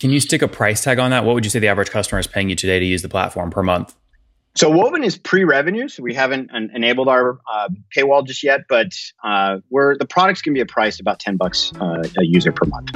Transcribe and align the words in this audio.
Can 0.00 0.10
you 0.10 0.18
stick 0.18 0.40
a 0.40 0.48
price 0.48 0.82
tag 0.82 0.98
on 0.98 1.10
that? 1.10 1.26
What 1.26 1.34
would 1.34 1.44
you 1.44 1.50
say 1.50 1.58
the 1.58 1.68
average 1.68 1.90
customer 1.90 2.18
is 2.18 2.26
paying 2.26 2.48
you 2.48 2.56
today 2.56 2.78
to 2.80 2.84
use 2.86 3.02
the 3.02 3.08
platform 3.08 3.50
per 3.50 3.62
month? 3.62 3.94
So 4.56 4.68
Woven 4.70 5.04
is 5.04 5.16
pre-revenue, 5.16 5.88
so 5.88 6.02
we 6.02 6.14
haven't 6.14 6.50
an- 6.52 6.70
enabled 6.74 7.06
our 7.06 7.38
uh, 7.52 7.68
paywall 7.94 8.26
just 8.26 8.42
yet, 8.42 8.62
but 8.68 8.92
uh, 9.22 9.58
we're 9.68 9.96
the 9.96 10.06
products 10.06 10.42
going 10.42 10.54
to 10.54 10.58
be 10.58 10.62
a 10.62 10.66
price 10.66 10.98
about 10.98 11.20
ten 11.20 11.36
bucks 11.36 11.72
uh, 11.80 12.02
a 12.18 12.24
user 12.24 12.50
per 12.50 12.66
month. 12.66 12.90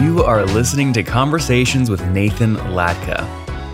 You 0.00 0.22
are 0.22 0.44
listening 0.44 0.92
to 0.92 1.02
Conversations 1.02 1.88
with 1.90 2.04
Nathan 2.08 2.56
Latka. 2.56 3.26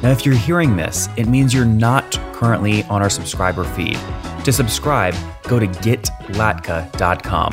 Now, 0.03 0.11
if 0.13 0.25
you're 0.25 0.35
hearing 0.35 0.77
this, 0.77 1.09
it 1.17 1.27
means 1.27 1.53
you're 1.53 1.65
not 1.67 2.13
currently 2.33 2.85
on 2.85 3.03
our 3.03 3.11
subscriber 3.11 3.65
feed. 3.65 3.99
To 4.45 4.53
subscribe, 4.53 5.15
go 5.43 5.59
to 5.59 5.67
getlatka.com. 5.67 7.53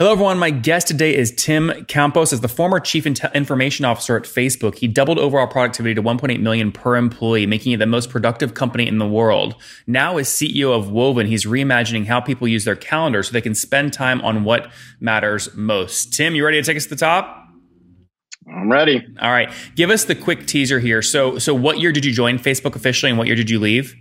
Hello, 0.00 0.12
everyone. 0.12 0.38
My 0.38 0.50
guest 0.50 0.86
today 0.86 1.12
is 1.12 1.32
Tim 1.32 1.84
Campos. 1.86 2.32
As 2.32 2.40
the 2.40 2.46
former 2.46 2.78
chief 2.78 3.04
information 3.04 3.84
officer 3.84 4.16
at 4.16 4.22
Facebook, 4.22 4.76
he 4.76 4.86
doubled 4.86 5.18
overall 5.18 5.48
productivity 5.48 5.92
to 5.92 6.00
1.8 6.00 6.38
million 6.38 6.70
per 6.70 6.94
employee, 6.94 7.46
making 7.46 7.72
it 7.72 7.78
the 7.78 7.86
most 7.86 8.08
productive 8.08 8.54
company 8.54 8.86
in 8.86 8.98
the 8.98 9.08
world. 9.08 9.56
Now, 9.88 10.16
as 10.18 10.28
CEO 10.28 10.72
of 10.72 10.88
Woven, 10.88 11.26
he's 11.26 11.46
reimagining 11.46 12.06
how 12.06 12.20
people 12.20 12.46
use 12.46 12.64
their 12.64 12.76
calendar 12.76 13.24
so 13.24 13.32
they 13.32 13.40
can 13.40 13.56
spend 13.56 13.92
time 13.92 14.20
on 14.20 14.44
what 14.44 14.70
matters 15.00 15.52
most. 15.56 16.12
Tim, 16.12 16.36
you 16.36 16.44
ready 16.44 16.62
to 16.62 16.64
take 16.64 16.76
us 16.76 16.84
to 16.84 16.90
the 16.90 16.94
top? 16.94 17.48
I'm 18.46 18.70
ready. 18.70 19.04
All 19.20 19.32
right. 19.32 19.50
Give 19.74 19.90
us 19.90 20.04
the 20.04 20.14
quick 20.14 20.46
teaser 20.46 20.78
here. 20.78 21.02
So, 21.02 21.40
so 21.40 21.56
what 21.56 21.80
year 21.80 21.90
did 21.90 22.04
you 22.04 22.12
join 22.12 22.38
Facebook 22.38 22.76
officially, 22.76 23.10
and 23.10 23.18
what 23.18 23.26
year 23.26 23.34
did 23.34 23.50
you 23.50 23.58
leave? 23.58 23.96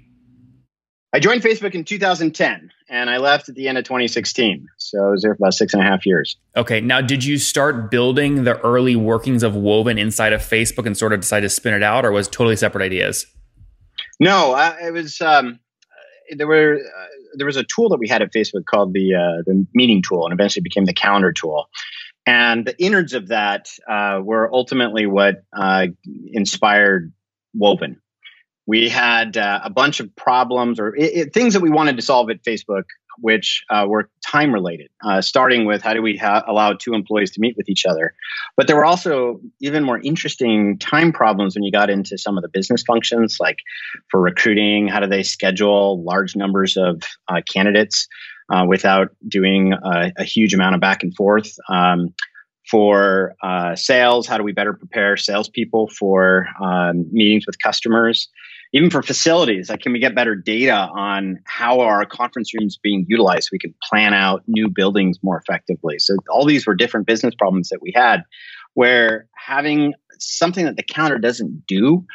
I 1.11 1.19
joined 1.19 1.41
Facebook 1.41 1.73
in 1.73 1.83
2010 1.83 2.69
and 2.89 3.09
I 3.09 3.17
left 3.17 3.49
at 3.49 3.55
the 3.55 3.67
end 3.67 3.77
of 3.77 3.83
2016. 3.83 4.67
So 4.77 5.05
I 5.05 5.09
was 5.09 5.21
there 5.21 5.35
for 5.35 5.43
about 5.43 5.53
six 5.53 5.73
and 5.73 5.81
a 5.81 5.85
half 5.85 6.05
years. 6.05 6.37
Okay. 6.55 6.79
Now, 6.81 7.01
did 7.01 7.23
you 7.23 7.37
start 7.37 7.91
building 7.91 8.43
the 8.43 8.59
early 8.61 8.95
workings 8.95 9.43
of 9.43 9.55
Woven 9.55 9.97
inside 9.97 10.33
of 10.33 10.41
Facebook 10.41 10.85
and 10.85 10.97
sort 10.97 11.13
of 11.13 11.21
decide 11.21 11.41
to 11.41 11.49
spin 11.49 11.73
it 11.73 11.83
out, 11.83 12.05
or 12.05 12.11
was 12.11 12.27
totally 12.27 12.55
separate 12.55 12.83
ideas? 12.83 13.25
No, 14.19 14.53
uh, 14.53 14.75
it 14.81 14.91
was. 14.91 15.21
Um, 15.21 15.59
there 16.35 16.47
were 16.47 16.75
uh, 16.75 17.05
there 17.35 17.45
was 17.45 17.57
a 17.57 17.63
tool 17.63 17.89
that 17.89 17.99
we 17.99 18.07
had 18.07 18.21
at 18.21 18.33
Facebook 18.33 18.65
called 18.65 18.93
the 18.93 19.15
uh, 19.15 19.43
the 19.45 19.65
meeting 19.73 20.01
tool, 20.01 20.25
and 20.25 20.33
eventually 20.33 20.63
became 20.63 20.85
the 20.85 20.93
calendar 20.93 21.31
tool. 21.31 21.69
And 22.25 22.65
the 22.65 22.77
innards 22.83 23.13
of 23.13 23.29
that 23.29 23.69
uh, 23.87 24.19
were 24.21 24.53
ultimately 24.53 25.05
what 25.05 25.43
uh, 25.53 25.87
inspired 26.33 27.13
Woven 27.53 28.01
we 28.67 28.89
had 28.89 29.37
uh, 29.37 29.61
a 29.63 29.69
bunch 29.69 29.99
of 29.99 30.13
problems 30.15 30.79
or 30.79 30.95
it, 30.95 31.15
it, 31.15 31.33
things 31.33 31.53
that 31.53 31.61
we 31.61 31.69
wanted 31.69 31.95
to 31.95 32.01
solve 32.01 32.29
at 32.29 32.43
Facebook, 32.43 32.83
which 33.19 33.63
uh, 33.71 33.85
were 33.87 34.09
time 34.23 34.53
related, 34.53 34.89
uh, 35.03 35.21
starting 35.21 35.65
with 35.65 35.81
how 35.81 35.93
do 35.93 36.01
we 36.01 36.17
ha- 36.17 36.43
allow 36.47 36.73
two 36.73 36.93
employees 36.93 37.31
to 37.31 37.39
meet 37.39 37.55
with 37.57 37.69
each 37.69 37.85
other. 37.85 38.13
But 38.57 38.67
there 38.67 38.75
were 38.75 38.85
also 38.85 39.39
even 39.61 39.83
more 39.83 39.99
interesting 39.99 40.77
time 40.77 41.13
problems 41.13 41.55
when 41.55 41.63
you 41.63 41.71
got 41.71 41.89
into 41.89 42.17
some 42.17 42.37
of 42.37 42.43
the 42.43 42.49
business 42.49 42.83
functions, 42.83 43.37
like 43.39 43.59
for 44.11 44.21
recruiting, 44.21 44.87
how 44.87 44.99
do 44.99 45.07
they 45.07 45.23
schedule 45.23 46.03
large 46.03 46.35
numbers 46.35 46.77
of 46.77 47.01
uh, 47.29 47.41
candidates 47.51 48.07
uh, 48.49 48.65
without 48.67 49.09
doing 49.27 49.73
a, 49.73 50.23
huge 50.23 50.53
amount 50.53 50.75
of 50.75 50.81
back 50.81 51.03
and 51.03 51.15
forth. 51.15 51.53
Um, 51.69 52.13
for 52.69 53.35
uh, 53.41 53.75
sales, 53.75 54.27
how 54.27 54.37
do 54.37 54.43
we 54.43 54.51
better 54.51 54.73
prepare 54.73 55.15
salespeople 55.15 55.89
for 55.89 56.47
um, 56.61 57.05
meetings 57.11 57.45
with 57.47 57.59
customers? 57.59 58.29
Even 58.73 58.89
for 58.89 59.01
facilities, 59.01 59.69
like 59.69 59.81
can 59.81 59.93
we 59.93 59.99
get 59.99 60.15
better 60.15 60.35
data 60.35 60.75
on 60.75 61.39
how 61.45 61.79
our 61.79 62.05
conference 62.05 62.53
rooms 62.53 62.77
being 62.77 63.05
utilized 63.07 63.45
so 63.45 63.49
we 63.51 63.59
can 63.59 63.73
plan 63.81 64.13
out 64.13 64.43
new 64.47 64.69
buildings 64.69 65.17
more 65.23 65.37
effectively? 65.37 65.99
So 65.99 66.17
all 66.29 66.45
these 66.45 66.67
were 66.67 66.75
different 66.75 67.07
business 67.07 67.33
problems 67.35 67.69
that 67.69 67.81
we 67.81 67.93
had 67.95 68.23
where 68.77 69.27
having 69.35 69.95
something 70.19 70.65
that 70.65 70.75
the 70.75 70.83
calendar 70.83 71.17
doesn't 71.17 71.65
do, 71.65 72.05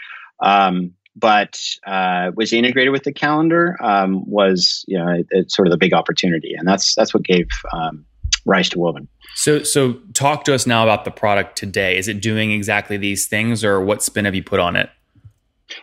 um, 0.40 0.92
but 1.16 1.58
uh, 1.86 2.30
was 2.36 2.52
integrated 2.52 2.92
with 2.92 3.02
the 3.02 3.12
calendar 3.12 3.76
um, 3.82 4.24
was 4.30 4.84
you 4.86 4.96
know 4.96 5.08
it, 5.08 5.26
it's 5.30 5.56
sort 5.56 5.66
of 5.66 5.72
the 5.72 5.76
big 5.76 5.92
opportunity, 5.92 6.54
and 6.56 6.66
that's 6.66 6.94
that's 6.94 7.12
what 7.12 7.24
gave 7.24 7.48
um, 7.72 8.04
rise 8.46 8.68
to 8.70 8.78
Woven. 8.78 9.08
So 9.34 9.64
so 9.64 9.94
talk 10.14 10.44
to 10.44 10.54
us 10.54 10.66
now 10.66 10.84
about 10.84 11.04
the 11.04 11.10
product 11.10 11.56
today. 11.56 11.98
Is 11.98 12.06
it 12.06 12.20
doing 12.20 12.52
exactly 12.52 12.96
these 12.96 13.26
things, 13.26 13.64
or 13.64 13.80
what 13.80 14.02
spin 14.02 14.24
have 14.24 14.34
you 14.34 14.44
put 14.44 14.60
on 14.60 14.76
it? 14.76 14.88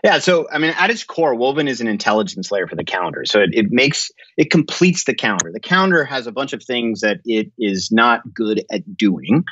Yeah, 0.03 0.19
so 0.19 0.47
I 0.51 0.57
mean, 0.57 0.73
at 0.77 0.89
its 0.89 1.03
core, 1.03 1.35
Woven 1.35 1.67
is 1.67 1.81
an 1.81 1.87
intelligence 1.87 2.51
layer 2.51 2.67
for 2.67 2.75
the 2.75 2.83
calendar. 2.83 3.23
So 3.25 3.39
it, 3.41 3.49
it 3.53 3.65
makes 3.69 4.11
it 4.37 4.51
completes 4.51 5.03
the 5.03 5.13
calendar. 5.13 5.51
The 5.53 5.59
calendar 5.59 6.03
has 6.03 6.27
a 6.27 6.31
bunch 6.31 6.53
of 6.53 6.63
things 6.63 7.01
that 7.01 7.19
it 7.25 7.51
is 7.57 7.91
not 7.91 8.33
good 8.33 8.63
at 8.71 8.97
doing. 8.97 9.43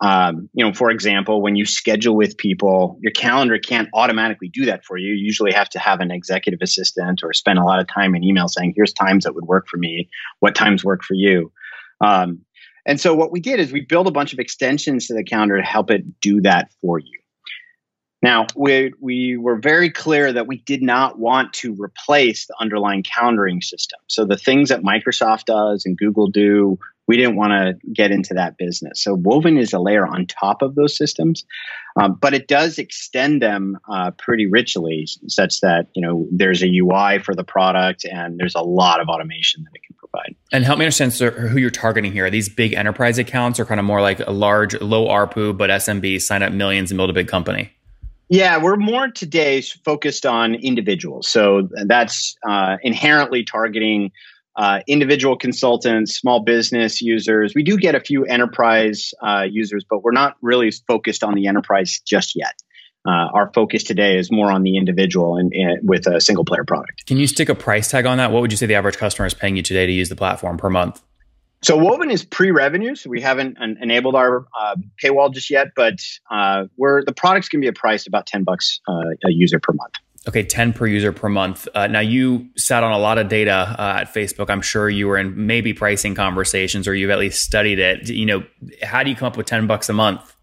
Um, 0.00 0.48
you 0.52 0.64
know, 0.64 0.72
for 0.72 0.90
example, 0.90 1.40
when 1.40 1.56
you 1.56 1.64
schedule 1.64 2.16
with 2.16 2.36
people, 2.36 2.98
your 3.00 3.12
calendar 3.12 3.58
can't 3.58 3.88
automatically 3.94 4.48
do 4.48 4.66
that 4.66 4.84
for 4.84 4.98
you. 4.98 5.14
You 5.14 5.24
usually 5.24 5.52
have 5.52 5.68
to 5.70 5.78
have 5.78 6.00
an 6.00 6.10
executive 6.10 6.60
assistant 6.62 7.22
or 7.22 7.32
spend 7.32 7.58
a 7.58 7.64
lot 7.64 7.80
of 7.80 7.86
time 7.86 8.14
in 8.14 8.24
email 8.24 8.48
saying, 8.48 8.74
"Here's 8.76 8.92
times 8.92 9.24
that 9.24 9.34
would 9.34 9.44
work 9.44 9.66
for 9.68 9.76
me. 9.76 10.08
What 10.40 10.54
times 10.54 10.84
work 10.84 11.02
for 11.04 11.14
you." 11.14 11.52
Um, 12.00 12.40
and 12.86 13.00
so 13.00 13.14
what 13.14 13.32
we 13.32 13.40
did 13.40 13.60
is 13.60 13.72
we 13.72 13.80
built 13.80 14.06
a 14.06 14.12
bunch 14.12 14.32
of 14.32 14.38
extensions 14.38 15.06
to 15.06 15.14
the 15.14 15.24
calendar 15.24 15.56
to 15.56 15.62
help 15.62 15.90
it 15.90 16.20
do 16.20 16.42
that 16.42 16.70
for 16.82 16.98
you. 16.98 17.20
Now, 18.24 18.46
we, 18.56 18.94
we 19.00 19.36
were 19.36 19.56
very 19.56 19.90
clear 19.90 20.32
that 20.32 20.46
we 20.46 20.56
did 20.56 20.80
not 20.80 21.18
want 21.18 21.52
to 21.54 21.76
replace 21.78 22.46
the 22.46 22.54
underlying 22.58 23.02
calendaring 23.02 23.62
system. 23.62 24.00
So 24.06 24.24
the 24.24 24.38
things 24.38 24.70
that 24.70 24.80
Microsoft 24.80 25.44
does 25.44 25.84
and 25.84 25.94
Google 25.94 26.28
do, 26.28 26.78
we 27.06 27.18
didn't 27.18 27.36
want 27.36 27.50
to 27.50 27.86
get 27.92 28.10
into 28.12 28.32
that 28.32 28.56
business. 28.56 29.04
So 29.04 29.12
Woven 29.12 29.58
is 29.58 29.74
a 29.74 29.78
layer 29.78 30.06
on 30.06 30.24
top 30.24 30.62
of 30.62 30.74
those 30.74 30.96
systems, 30.96 31.44
um, 32.00 32.14
but 32.18 32.32
it 32.32 32.48
does 32.48 32.78
extend 32.78 33.42
them 33.42 33.78
uh, 33.92 34.12
pretty 34.12 34.46
richly, 34.46 35.06
such 35.28 35.60
that 35.60 35.88
you 35.92 36.00
know 36.00 36.26
there's 36.32 36.62
a 36.62 36.78
UI 36.78 37.18
for 37.18 37.34
the 37.34 37.44
product 37.44 38.06
and 38.06 38.38
there's 38.38 38.54
a 38.54 38.62
lot 38.62 39.02
of 39.02 39.08
automation 39.08 39.64
that 39.64 39.70
it 39.74 39.82
can 39.86 39.96
provide. 39.96 40.34
And 40.50 40.64
help 40.64 40.78
me 40.78 40.86
understand 40.86 41.12
sir, 41.12 41.30
who 41.30 41.58
you're 41.58 41.68
targeting 41.68 42.12
here. 42.12 42.24
Are 42.24 42.30
these 42.30 42.48
big 42.48 42.72
enterprise 42.72 43.18
accounts, 43.18 43.60
or 43.60 43.66
kind 43.66 43.78
of 43.78 43.84
more 43.84 44.00
like 44.00 44.20
a 44.20 44.30
large, 44.30 44.80
low 44.80 45.08
ARPU, 45.08 45.54
but 45.54 45.68
SMB 45.68 46.22
sign 46.22 46.42
up 46.42 46.54
millions 46.54 46.90
and 46.90 46.96
build 46.96 47.10
a 47.10 47.12
big 47.12 47.28
company? 47.28 47.73
Yeah, 48.28 48.62
we're 48.62 48.76
more 48.76 49.08
today 49.08 49.60
focused 49.60 50.24
on 50.24 50.54
individuals. 50.54 51.28
So 51.28 51.68
that's 51.86 52.36
uh, 52.46 52.76
inherently 52.82 53.44
targeting 53.44 54.12
uh, 54.56 54.80
individual 54.86 55.36
consultants, 55.36 56.14
small 56.14 56.40
business 56.40 57.02
users. 57.02 57.54
We 57.54 57.62
do 57.62 57.76
get 57.76 57.94
a 57.94 58.00
few 58.00 58.24
enterprise 58.24 59.12
uh, 59.20 59.46
users, 59.50 59.84
but 59.88 60.02
we're 60.02 60.12
not 60.12 60.36
really 60.40 60.70
focused 60.86 61.24
on 61.24 61.34
the 61.34 61.48
enterprise 61.48 62.00
just 62.06 62.36
yet. 62.36 62.54
Uh, 63.06 63.28
our 63.34 63.52
focus 63.52 63.82
today 63.82 64.16
is 64.16 64.32
more 64.32 64.50
on 64.50 64.62
the 64.62 64.78
individual 64.78 65.36
and, 65.36 65.52
and, 65.52 65.86
with 65.86 66.06
a 66.06 66.20
single 66.20 66.44
player 66.44 66.64
product. 66.64 67.04
Can 67.06 67.18
you 67.18 67.26
stick 67.26 67.50
a 67.50 67.54
price 67.54 67.90
tag 67.90 68.06
on 68.06 68.16
that? 68.16 68.32
What 68.32 68.40
would 68.40 68.50
you 68.50 68.56
say 68.56 68.64
the 68.64 68.76
average 68.76 68.96
customer 68.96 69.26
is 69.26 69.34
paying 69.34 69.56
you 69.56 69.62
today 69.62 69.84
to 69.84 69.92
use 69.92 70.08
the 70.08 70.16
platform 70.16 70.56
per 70.56 70.70
month? 70.70 71.02
So 71.64 71.78
Woven 71.78 72.10
is 72.10 72.26
pre-revenue, 72.26 72.94
so 72.94 73.08
we 73.08 73.22
haven't 73.22 73.56
an, 73.58 73.78
enabled 73.80 74.14
our 74.14 74.46
uh, 74.58 74.76
paywall 75.02 75.32
just 75.32 75.48
yet, 75.48 75.68
but 75.74 75.94
uh, 76.30 76.64
we're 76.76 77.02
the 77.04 77.14
product's 77.14 77.48
going 77.48 77.62
to 77.62 77.64
be 77.64 77.68
a 77.68 77.72
price 77.72 78.06
about 78.06 78.26
ten 78.26 78.44
bucks 78.44 78.80
uh, 78.86 79.14
a 79.24 79.30
user 79.30 79.58
per 79.58 79.72
month. 79.72 79.94
Okay, 80.26 80.42
10 80.42 80.72
per 80.72 80.86
user 80.86 81.12
per 81.12 81.28
month. 81.28 81.68
Uh, 81.74 81.86
now, 81.86 82.00
you 82.00 82.48
sat 82.56 82.82
on 82.82 82.92
a 82.92 82.98
lot 82.98 83.18
of 83.18 83.28
data 83.28 83.76
uh, 83.78 83.98
at 84.00 84.14
Facebook. 84.14 84.48
I'm 84.48 84.62
sure 84.62 84.88
you 84.88 85.06
were 85.06 85.18
in 85.18 85.46
maybe 85.46 85.74
pricing 85.74 86.14
conversations 86.14 86.88
or 86.88 86.94
you've 86.94 87.10
at 87.10 87.18
least 87.18 87.44
studied 87.44 87.78
it. 87.78 88.08
You 88.08 88.24
know, 88.24 88.44
how 88.82 89.02
do 89.02 89.10
you 89.10 89.16
come 89.16 89.26
up 89.26 89.36
with 89.36 89.44
10 89.44 89.66
bucks 89.66 89.90
a 89.90 89.92
month? 89.92 90.34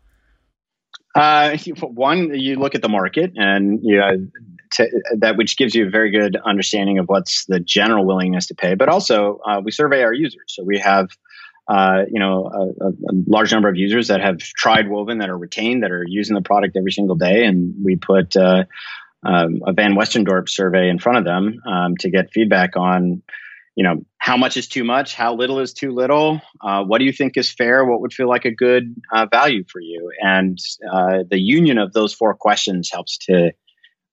Uh, 1.16 1.58
one, 1.82 2.32
you 2.36 2.58
look 2.58 2.76
at 2.76 2.84
the 2.84 2.90
market 2.90 3.32
and 3.36 3.80
you 3.82 3.98
know, 3.98 4.28
to, 4.74 4.88
that 5.18 5.38
which 5.38 5.58
gives 5.58 5.76
you 5.76 5.88
a 5.88 5.90
very 5.90 6.12
good 6.12 6.38
understanding 6.38 7.00
of 7.00 7.08
what's 7.08 7.46
the 7.46 7.60
general 7.60 8.06
willingness 8.06 8.48
to 8.48 8.56
pay. 8.56 8.76
But 8.76 8.90
also, 8.90 9.40
uh, 9.46 9.62
we 9.64 9.72
survey 9.72 10.04
our 10.04 10.14
users. 10.14 10.46
So 10.48 10.64
we 10.64 10.80
have 10.80 11.10
uh, 11.68 12.04
you 12.12 12.20
know, 12.20 12.48
a, 12.48 12.88
a, 12.88 13.14
large 13.28 13.54
number 13.54 13.70
of 13.70 13.78
users 13.78 14.08
that 14.08 14.20
have 14.20 14.40
tried 14.40 14.90
Woven 14.90 15.20
that 15.20 15.30
are 15.30 15.38
retained, 15.38 15.84
that 15.84 15.92
are 15.92 16.04
using 16.06 16.36
the 16.36 16.42
product 16.42 16.76
every 16.76 16.92
single 16.92 17.16
day, 17.16 17.46
and 17.46 17.74
we 17.84 17.96
put 17.96 18.36
uh, 18.36 18.66
um, 19.24 19.62
a 19.66 19.72
Van 19.72 19.96
Westendorp 19.96 20.50
survey 20.50 20.90
in 20.90 21.00
front 21.00 21.20
of 21.20 21.24
them 21.24 21.62
um, 21.66 21.96
to 21.98 22.10
get 22.10 22.32
feedback 22.34 22.76
on, 22.76 23.22
you 23.76 23.84
know, 23.84 24.04
how 24.18 24.36
much 24.38 24.58
is 24.58 24.68
too 24.68 24.84
much, 24.84 25.16
how 25.16 25.36
little 25.36 25.60
is 25.60 25.72
too 25.72 25.92
little, 25.92 26.42
uh, 26.62 26.84
what 26.84 26.98
do 26.98 27.06
you 27.06 27.14
think 27.14 27.38
is 27.38 27.52
fair, 27.52 27.86
what 27.86 28.02
would 28.02 28.14
feel 28.14 28.28
like 28.28 28.46
a 28.46 28.54
good 28.54 28.96
uh, 29.14 29.28
value 29.32 29.64
for 29.72 29.80
you, 29.80 30.12
and 30.20 30.58
uh, 30.92 31.20
the 31.30 31.40
union 31.40 31.78
of 31.78 31.94
those 31.94 32.14
four 32.14 32.34
questions 32.34 32.90
helps 32.92 33.18
to 33.18 33.52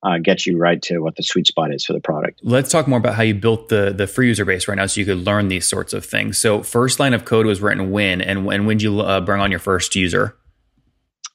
uh, 0.03 0.19
get 0.19 0.47
you 0.47 0.59
right 0.59 0.81
to 0.83 1.01
what 1.01 1.17
the 1.17 1.23
sweet 1.23 1.47
spot 1.47 1.73
is 1.75 1.85
for 1.85 1.93
the 1.93 2.01
product. 2.01 2.41
Let's 2.43 2.71
talk 2.71 2.87
more 2.87 2.99
about 2.99 3.15
how 3.15 3.23
you 3.23 3.35
built 3.35 3.69
the 3.69 3.93
the 3.93 4.07
free 4.07 4.29
user 4.29 4.45
base 4.45 4.69
right 4.69 4.77
now, 4.77 4.87
so 4.87 5.01
you 5.01 5.07
could 5.07 5.25
learn 5.25 5.49
these 5.49 5.67
sorts 5.67 5.93
of 5.93 6.05
things. 6.05 6.39
So, 6.39 6.63
first 6.63 7.01
line 7.01 7.15
of 7.15 7.25
code 7.25 7.47
was 7.47 7.61
written 7.61 7.91
when, 7.91 8.21
and 8.21 8.45
when 8.45 8.67
when 8.67 8.79
did 8.79 8.85
you 8.85 9.01
uh, 9.01 9.21
bring 9.21 9.41
on 9.41 9.51
your 9.51 9.61
first 9.61 9.97
user? 9.97 10.37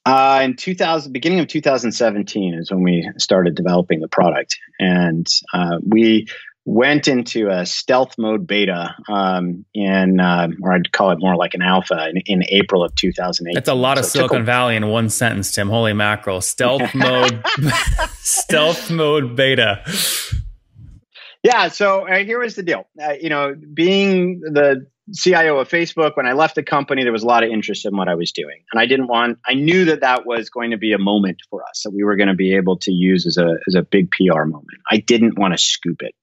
Uh, 0.06 0.42
in 0.44 0.56
2000, 0.58 1.14
beginning 1.14 1.40
of 1.40 1.48
2017 1.48 2.56
is 2.56 2.70
when 2.70 2.84
we 2.84 3.10
started 3.18 3.56
developing 3.56 4.02
the 4.02 4.08
product, 4.10 4.58
and 4.80 5.28
uh, 5.54 5.78
we 5.86 6.28
went 6.66 7.08
into 7.08 7.50
a 7.50 7.66
stealth 7.66 8.18
mode 8.18 8.48
beta 8.48 8.96
um, 9.10 9.66
in, 9.74 10.20
uh, 10.20 10.48
or 10.62 10.74
I'd 10.74 10.92
call 10.92 11.12
it 11.12 11.20
more 11.20 11.36
like 11.36 11.54
an 11.54 11.62
alpha 11.62 12.10
in, 12.10 12.18
in 12.26 12.44
April 12.48 12.84
of 12.84 12.96
2008. 12.96 13.54
That's 13.54 13.70
a 13.70 13.74
lot 13.74 13.98
of 13.98 14.06
so 14.06 14.20
Silicon 14.20 14.42
a- 14.42 14.46
Valley 14.46 14.76
in 14.76 14.88
one 14.88 15.10
sentence, 15.10 15.52
Tim. 15.52 15.70
Holy 15.70 15.94
mackerel! 15.94 16.42
Stealth 16.42 16.96
mode, 16.96 17.44
stealth 18.20 18.90
mode 18.90 19.36
beta. 19.36 19.84
Yeah. 21.44 21.68
So 21.68 22.08
uh, 22.08 22.20
here 22.20 22.40
was 22.40 22.56
the 22.56 22.64
deal. 22.64 22.88
Uh, 23.02 23.14
you 23.20 23.30
know, 23.30 23.56
being 23.74 24.40
the 24.40 24.88
CIO 25.14 25.58
of 25.58 25.68
Facebook, 25.68 26.16
when 26.16 26.26
I 26.26 26.32
left 26.32 26.56
the 26.56 26.64
company, 26.64 27.04
there 27.04 27.12
was 27.12 27.24
a 27.24 27.28
lot 27.28 27.44
of 27.44 27.50
interest 27.50 27.86
in 27.86 27.98
what 27.98 28.08
I 28.08 28.16
was 28.16 28.32
doing, 28.32 28.64
and 28.72 28.80
I 28.80 28.86
didn't 28.86 29.08
want. 29.08 29.38
I 29.46 29.54
knew 29.54 29.84
that 29.86 30.00
that 30.00 30.26
was 30.26 30.50
going 30.50 30.72
to 30.72 30.78
be 30.78 30.94
a 30.94 30.98
moment 30.98 31.42
for 31.50 31.62
us 31.68 31.84
that 31.84 31.92
we 31.92 32.06
were 32.06 32.16
going 32.16 32.30
to 32.30 32.36
be 32.36 32.56
able 32.56 32.78
to 32.78 32.92
use 32.94 33.26
as 33.26 33.36
a 33.36 33.58
as 33.68 33.76
a 33.76 33.82
big 33.84 34.12
PR 34.12 34.46
moment. 34.46 34.80
I 34.90 34.98
didn't 34.98 35.38
want 35.38 35.54
to 35.54 35.58
scoop 35.58 36.02
it. 36.02 36.16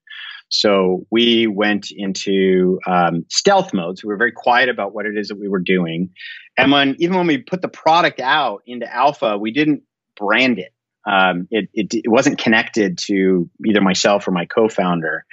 So 0.51 1.07
we 1.11 1.47
went 1.47 1.91
into 1.91 2.81
um, 2.87 3.25
stealth 3.31 3.73
mode. 3.73 3.99
So 3.99 4.09
we 4.09 4.13
were 4.13 4.19
very 4.19 4.33
quiet 4.33 4.69
about 4.69 4.93
what 4.93 5.07
it 5.07 5.17
is 5.17 5.29
that 5.29 5.39
we 5.39 5.49
were 5.49 5.61
doing. 5.61 6.11
And 6.59 6.73
when 6.73 6.97
even 6.99 7.17
when 7.17 7.29
we 7.29 7.39
put 7.39 7.63
the 7.63 7.69
product 7.69 8.21
out 8.21 8.63
into 8.67 8.93
alpha, 8.93 9.39
we 9.39 9.53
didn't 9.53 9.83
brand 10.17 10.59
it. 10.59 10.75
Um, 11.07 11.49
it, 11.51 11.71
it, 11.73 11.95
it, 11.95 12.09
wasn't 12.11 12.39
connected 12.39 12.99
to 13.07 13.49
either 13.67 13.81
myself 13.81 14.29
or 14.29 14.33
my 14.33 14.45
co-founder, 14.45 15.25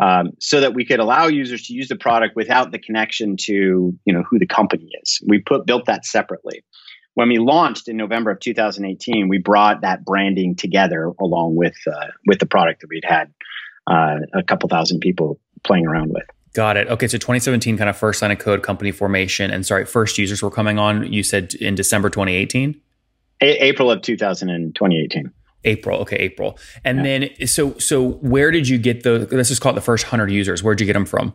um, 0.00 0.32
so 0.40 0.60
that 0.60 0.74
we 0.74 0.84
could 0.84 0.98
allow 0.98 1.28
users 1.28 1.68
to 1.68 1.74
use 1.74 1.86
the 1.86 1.94
product 1.94 2.34
without 2.34 2.72
the 2.72 2.80
connection 2.80 3.36
to 3.42 3.96
you 4.04 4.12
know 4.12 4.24
who 4.28 4.40
the 4.40 4.46
company 4.46 4.88
is. 5.00 5.22
We 5.24 5.38
put 5.38 5.64
built 5.64 5.86
that 5.86 6.04
separately. 6.04 6.64
When 7.14 7.28
we 7.28 7.38
launched 7.38 7.88
in 7.88 7.98
November 7.98 8.32
of 8.32 8.40
2018, 8.40 9.28
we 9.28 9.38
brought 9.38 9.82
that 9.82 10.04
branding 10.04 10.56
together 10.56 11.12
along 11.20 11.54
with 11.54 11.76
uh, 11.86 12.08
with 12.26 12.40
the 12.40 12.46
product 12.46 12.80
that 12.80 12.88
we'd 12.88 13.04
had 13.04 13.32
uh, 13.86 14.18
a 14.34 14.42
couple 14.42 14.68
thousand 14.68 15.00
people 15.00 15.38
playing 15.64 15.86
around 15.86 16.12
with. 16.12 16.24
Got 16.54 16.76
it. 16.76 16.88
Okay, 16.88 17.08
so 17.08 17.16
2017 17.16 17.78
kind 17.78 17.88
of 17.88 17.96
first 17.96 18.20
line 18.20 18.30
of 18.30 18.38
code 18.38 18.62
company 18.62 18.92
formation, 18.92 19.50
and 19.50 19.64
sorry, 19.64 19.86
first 19.86 20.18
users 20.18 20.42
were 20.42 20.50
coming 20.50 20.78
on. 20.78 21.10
You 21.10 21.22
said 21.22 21.54
in 21.54 21.74
December 21.74 22.10
2018, 22.10 22.78
a- 23.40 23.64
April 23.64 23.90
of 23.90 24.02
2018. 24.02 25.32
April. 25.64 26.00
Okay, 26.00 26.16
April. 26.16 26.58
And 26.84 26.98
yeah. 26.98 27.02
then 27.02 27.46
so 27.46 27.78
so 27.78 28.10
where 28.10 28.50
did 28.50 28.68
you 28.68 28.78
get 28.78 29.02
the? 29.02 29.28
Let's 29.30 29.48
just 29.48 29.60
call 29.60 29.72
it 29.72 29.76
the 29.76 29.80
first 29.80 30.04
hundred 30.04 30.30
users. 30.30 30.62
Where'd 30.62 30.80
you 30.80 30.86
get 30.86 30.94
them 30.94 31.06
from? 31.06 31.34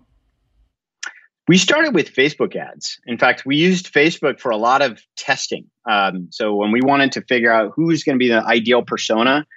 We 1.48 1.58
started 1.58 1.96
with 1.96 2.14
Facebook 2.14 2.56
ads. 2.58 3.00
In 3.06 3.18
fact, 3.18 3.46
we 3.46 3.56
used 3.56 3.94
Facebook 3.94 4.40
for 4.40 4.52
a 4.52 4.58
lot 4.58 4.82
of 4.82 5.02
testing. 5.16 5.68
Um, 5.90 6.28
so 6.30 6.56
when 6.56 6.74
we 6.74 6.82
wanted 6.82 7.14
to 7.14 7.22
figure 7.22 7.52
out 7.52 7.72
who's 7.74 8.04
going 8.04 8.16
to 8.16 8.20
be 8.20 8.28
the 8.28 8.44
ideal 8.44 8.84
persona 8.84 9.48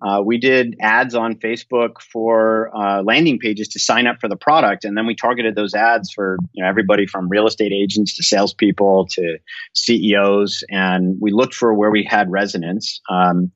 uh, 0.00 0.22
we 0.24 0.38
did 0.38 0.76
ads 0.80 1.14
on 1.14 1.34
Facebook 1.34 2.00
for 2.00 2.70
uh, 2.76 3.02
landing 3.02 3.38
pages 3.38 3.66
to 3.68 3.80
sign 3.80 4.06
up 4.06 4.20
for 4.20 4.28
the 4.28 4.36
product, 4.36 4.84
and 4.84 4.96
then 4.96 5.06
we 5.06 5.14
targeted 5.14 5.56
those 5.56 5.74
ads 5.74 6.12
for 6.12 6.38
you 6.52 6.62
know 6.62 6.68
everybody 6.68 7.04
from 7.04 7.28
real 7.28 7.48
estate 7.48 7.72
agents 7.72 8.14
to 8.14 8.22
salespeople 8.22 9.06
to 9.10 9.38
CEOs, 9.74 10.62
and 10.70 11.16
we 11.20 11.32
looked 11.32 11.54
for 11.54 11.74
where 11.74 11.90
we 11.90 12.04
had 12.04 12.30
resonance, 12.30 13.00
um, 13.10 13.50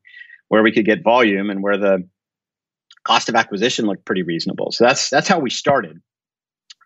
where 0.49 0.65
we 0.65 0.73
could 0.73 0.85
get 0.85 1.05
volume, 1.05 1.49
and 1.49 1.63
where 1.63 1.79
the 1.79 2.09
cost 3.05 3.29
of 3.29 3.37
acquisition 3.37 3.87
looked 3.87 4.05
pretty 4.05 4.25
reasonable. 4.25 4.73
So 4.73 4.85
that's 4.85 5.11
that's 5.11 5.29
how 5.29 5.39
we 5.39 5.51
started. 5.51 6.01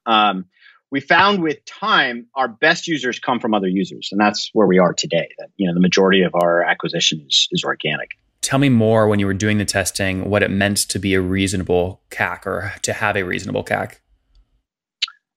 Um, 0.04 0.44
we 0.90 1.00
found 1.00 1.42
with 1.42 1.64
time 1.64 2.26
our 2.36 2.46
best 2.46 2.86
users 2.86 3.18
come 3.18 3.40
from 3.40 3.54
other 3.54 3.68
users, 3.68 4.10
and 4.12 4.20
that's 4.20 4.50
where 4.52 4.66
we 4.66 4.78
are 4.78 4.92
today. 4.92 5.30
That 5.38 5.48
you 5.56 5.66
know 5.66 5.72
the 5.72 5.80
majority 5.80 6.24
of 6.24 6.34
our 6.34 6.62
acquisition 6.62 7.24
is, 7.26 7.48
is 7.52 7.64
organic 7.64 8.10
tell 8.46 8.60
me 8.60 8.68
more 8.68 9.08
when 9.08 9.18
you 9.18 9.26
were 9.26 9.34
doing 9.34 9.58
the 9.58 9.64
testing 9.64 10.30
what 10.30 10.40
it 10.40 10.50
meant 10.50 10.76
to 10.76 11.00
be 11.00 11.14
a 11.14 11.20
reasonable 11.20 12.00
CAC 12.10 12.46
or 12.46 12.72
to 12.82 12.92
have 12.92 13.16
a 13.16 13.24
reasonable 13.24 13.64
CAC. 13.64 13.96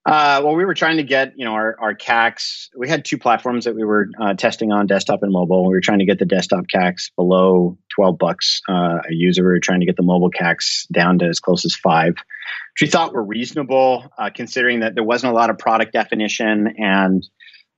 Uh, 0.05 0.41
well, 0.43 0.55
we 0.55 0.63
were 0.63 0.75
trying 0.75 0.97
to 0.97 1.03
get 1.03 1.33
you 1.35 1.43
know 1.43 1.53
our, 1.53 1.75
our 1.79 1.95
CACs. 1.95 2.69
We 2.77 2.87
had 2.87 3.03
two 3.03 3.17
platforms 3.17 3.65
that 3.65 3.75
we 3.75 3.83
were 3.83 4.09
uh, 4.21 4.35
testing 4.35 4.71
on, 4.71 4.85
desktop 4.85 5.23
and 5.23 5.31
mobile. 5.31 5.67
We 5.67 5.73
were 5.73 5.81
trying 5.81 5.99
to 5.99 6.05
get 6.05 6.19
the 6.19 6.25
desktop 6.25 6.65
CACs 6.67 7.09
below 7.15 7.77
twelve 7.93 8.19
bucks 8.19 8.61
uh, 8.69 8.99
a 9.09 9.13
user. 9.13 9.43
We 9.43 9.49
were 9.49 9.59
trying 9.59 9.79
to 9.79 9.85
get 9.87 9.97
the 9.97 10.03
mobile 10.03 10.29
CACs 10.31 10.87
down 10.89 11.19
to 11.19 11.25
as 11.25 11.39
close 11.39 11.65
as 11.65 11.75
five, 11.75 12.13
which 12.13 12.81
we 12.81 12.87
thought 12.87 13.13
were 13.13 13.23
reasonable, 13.23 14.07
uh, 14.17 14.29
considering 14.33 14.81
that 14.81 14.93
there 14.93 15.03
wasn't 15.03 15.33
a 15.33 15.35
lot 15.35 15.49
of 15.49 15.57
product 15.57 15.93
definition 15.93 16.75
and 16.77 17.27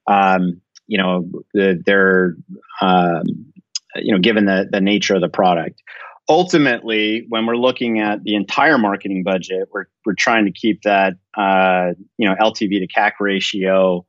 um, 0.08 0.62
you 0.88 0.98
know 0.98 1.30
the, 1.54 1.82
their 1.86 2.36
um, 2.82 3.51
you 3.96 4.14
know, 4.14 4.20
given 4.20 4.46
the, 4.46 4.68
the 4.72 4.82
nature 4.82 5.16
of 5.16 5.22
the 5.22 5.30
product. 5.30 5.82
Ultimately, 6.30 7.26
when 7.30 7.46
we're 7.46 7.58
looking 7.58 8.00
at 8.00 8.24
the 8.24 8.36
entire 8.36 8.78
marketing 8.78 9.24
budget, 9.24 9.68
we're, 9.74 9.86
we're 10.06 10.16
trying 10.16 10.46
to 10.46 10.52
keep 10.52 10.84
that, 10.84 11.14
uh, 11.38 11.94
you 12.18 12.28
know, 12.28 12.36
LTV 12.40 12.80
to 12.80 12.88
CAC 12.88 13.14
ratio 13.20 14.06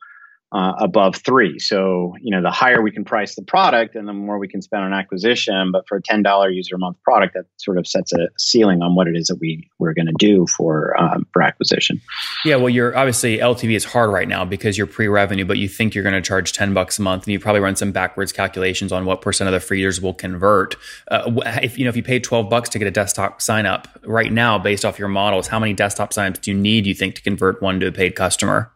uh, 0.52 0.74
above 0.78 1.16
three. 1.16 1.58
So, 1.58 2.14
you 2.20 2.30
know, 2.30 2.42
the 2.42 2.50
higher 2.50 2.82
we 2.82 2.90
can 2.90 3.04
price 3.04 3.34
the 3.34 3.42
product 3.42 3.94
and 3.94 4.06
the 4.06 4.12
more 4.12 4.38
we 4.38 4.48
can 4.48 4.60
spend 4.60 4.82
on 4.82 4.92
acquisition. 4.92 5.72
But 5.72 5.88
for 5.88 5.96
a 5.96 6.02
$10 6.02 6.54
user 6.54 6.74
a 6.74 6.78
month 6.78 6.98
product, 7.02 7.34
that 7.34 7.46
sort 7.56 7.78
of 7.78 7.86
sets 7.86 8.12
a 8.12 8.28
ceiling 8.38 8.82
on 8.82 8.94
what 8.94 9.08
it 9.08 9.16
is 9.16 9.28
that 9.28 9.38
we, 9.40 9.66
we're 9.78 9.94
going 9.94 10.06
to 10.06 10.14
do 10.18 10.46
for, 10.46 10.94
um, 11.00 11.26
for 11.32 11.40
acquisition. 11.40 12.00
Yeah. 12.44 12.56
Well, 12.56 12.68
you're 12.68 12.96
obviously 12.96 13.38
LTV 13.38 13.74
is 13.74 13.84
hard 13.84 14.10
right 14.10 14.28
now 14.28 14.44
because 14.44 14.76
you're 14.76 14.86
pre 14.86 15.08
revenue, 15.08 15.46
but 15.46 15.56
you 15.56 15.68
think 15.68 15.94
you're 15.94 16.04
going 16.04 16.14
to 16.14 16.20
charge 16.20 16.52
10 16.52 16.74
bucks 16.74 16.98
a 16.98 17.02
month 17.02 17.24
and 17.24 17.32
you 17.32 17.40
probably 17.40 17.60
run 17.60 17.74
some 17.74 17.90
backwards 17.90 18.30
calculations 18.30 18.92
on 18.92 19.06
what 19.06 19.22
percent 19.22 19.48
of 19.48 19.52
the 19.52 19.60
free 19.60 19.80
users 19.80 20.02
will 20.02 20.14
convert. 20.14 20.76
Uh, 21.10 21.32
if, 21.62 21.78
you 21.78 21.84
know, 21.84 21.88
if 21.88 21.96
you 21.96 22.02
pay 22.02 22.18
12 22.18 22.50
bucks 22.50 22.68
to 22.68 22.78
get 22.78 22.86
a 22.86 22.90
desktop 22.90 23.40
sign 23.40 23.64
up 23.64 23.88
right 24.04 24.32
now, 24.32 24.58
based 24.58 24.84
off 24.84 24.98
your 24.98 25.08
models, 25.08 25.46
how 25.46 25.58
many 25.58 25.72
desktop 25.72 26.10
signups 26.10 26.42
do 26.42 26.50
you 26.50 26.58
need, 26.58 26.86
you 26.86 26.94
think, 26.94 27.14
to 27.14 27.22
convert 27.22 27.62
one 27.62 27.80
to 27.80 27.86
a 27.86 27.92
paid 27.92 28.14
customer? 28.14 28.70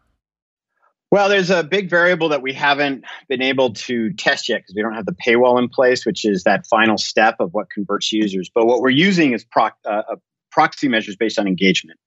Well, 1.12 1.28
there's 1.28 1.50
a 1.50 1.62
big 1.62 1.88
variable 1.88 2.28
that 2.30 2.42
we 2.42 2.52
haven't 2.52 3.04
been 3.28 3.42
able 3.42 3.72
to 3.74 4.12
test 4.14 4.48
yet 4.48 4.62
because 4.62 4.74
we 4.74 4.82
don't 4.82 4.94
have 4.94 5.06
the 5.06 5.14
paywall 5.14 5.58
in 5.58 5.68
place, 5.68 6.04
which 6.04 6.24
is 6.24 6.42
that 6.44 6.66
final 6.66 6.98
step 6.98 7.36
of 7.38 7.54
what 7.54 7.70
converts 7.70 8.12
users. 8.12 8.50
But 8.52 8.66
what 8.66 8.80
we're 8.80 8.90
using 8.90 9.32
is 9.32 9.46
uh, 9.56 10.02
proxy 10.50 10.88
measures 10.88 11.16
based 11.16 11.38
on 11.38 11.46
engagement. 11.46 12.00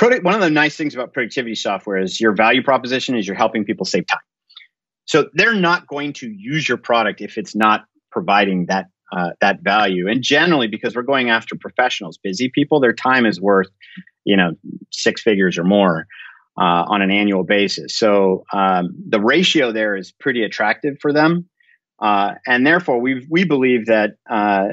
One 0.00 0.34
of 0.34 0.40
the 0.40 0.50
nice 0.50 0.76
things 0.76 0.94
about 0.94 1.12
productivity 1.12 1.54
software 1.54 1.96
is 1.96 2.20
your 2.20 2.32
value 2.32 2.62
proposition 2.62 3.16
is 3.16 3.26
you're 3.26 3.34
helping 3.34 3.64
people 3.64 3.84
save 3.84 4.06
time. 4.06 4.20
So 5.06 5.28
they're 5.32 5.54
not 5.54 5.86
going 5.86 6.12
to 6.14 6.30
use 6.30 6.68
your 6.68 6.78
product 6.78 7.20
if 7.20 7.38
it's 7.38 7.56
not 7.56 7.86
providing 8.12 8.66
that 8.66 8.86
uh, 9.10 9.30
that 9.40 9.62
value. 9.62 10.06
And 10.06 10.22
generally, 10.22 10.68
because 10.68 10.94
we're 10.94 11.02
going 11.02 11.30
after 11.30 11.56
professionals, 11.56 12.18
busy 12.18 12.50
people, 12.50 12.78
their 12.78 12.92
time 12.92 13.24
is 13.24 13.40
worth 13.40 13.68
you 14.24 14.36
know 14.36 14.52
six 14.92 15.22
figures 15.22 15.58
or 15.58 15.64
more 15.64 16.06
uh, 16.58 16.84
on 16.88 17.02
an 17.02 17.10
annual 17.10 17.44
basis. 17.44 17.96
So 17.96 18.44
um, 18.52 18.94
the 19.08 19.20
ratio 19.20 19.72
there 19.72 19.96
is 19.96 20.12
pretty 20.12 20.42
attractive 20.42 20.96
for 21.00 21.12
them. 21.12 21.48
Uh, 22.00 22.34
and 22.46 22.66
therefore, 22.66 23.00
we 23.00 23.26
we 23.28 23.44
believe 23.44 23.86
that 23.86 24.12
uh, 24.30 24.68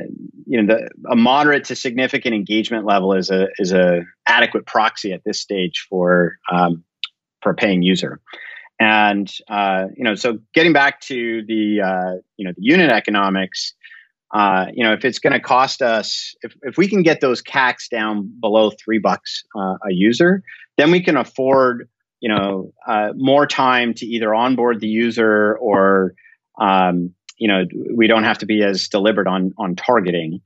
you 0.45 0.61
know 0.61 0.75
the, 0.75 0.89
a 1.09 1.15
moderate 1.15 1.65
to 1.65 1.75
significant 1.75 2.35
engagement 2.35 2.85
level 2.85 3.13
is 3.13 3.31
a 3.31 3.47
is 3.57 3.71
a 3.71 4.01
adequate 4.27 4.65
proxy 4.67 5.11
at 5.11 5.23
this 5.23 5.41
stage 5.41 5.87
for 5.89 6.37
um, 6.51 6.83
for 7.41 7.51
a 7.51 7.55
paying 7.55 7.81
user. 7.81 8.19
And 8.79 9.31
uh, 9.49 9.85
you 9.95 10.03
know, 10.03 10.13
so 10.13 10.37
getting 10.53 10.73
back 10.73 11.01
to 11.01 11.43
the 11.47 11.81
uh, 11.81 12.21
you 12.37 12.45
know 12.45 12.53
the 12.55 12.61
unit 12.61 12.91
economics, 12.91 13.73
uh, 14.33 14.65
you 14.73 14.83
know, 14.83 14.93
if 14.93 15.05
it's 15.05 15.19
going 15.19 15.33
to 15.33 15.39
cost 15.39 15.81
us, 15.81 16.35
if, 16.41 16.53
if 16.63 16.77
we 16.77 16.87
can 16.87 17.03
get 17.03 17.21
those 17.21 17.41
CACs 17.41 17.89
down 17.89 18.31
below 18.39 18.71
three 18.71 18.99
bucks 18.99 19.43
uh, 19.55 19.75
a 19.87 19.91
user, 19.91 20.43
then 20.77 20.91
we 20.91 21.01
can 21.01 21.15
afford, 21.15 21.87
you 22.19 22.29
know, 22.29 22.73
uh, 22.87 23.09
more 23.15 23.45
time 23.45 23.93
to 23.93 24.05
either 24.05 24.33
onboard 24.33 24.81
the 24.81 24.87
user 24.87 25.55
or, 25.57 26.15
um, 26.59 27.13
you 27.37 27.47
know, 27.47 27.65
we 27.95 28.07
don't 28.07 28.23
have 28.23 28.39
to 28.39 28.45
be 28.45 28.63
as 28.63 28.87
deliberate 28.87 29.27
on 29.27 29.53
on 29.57 29.75
targeting 29.75 30.41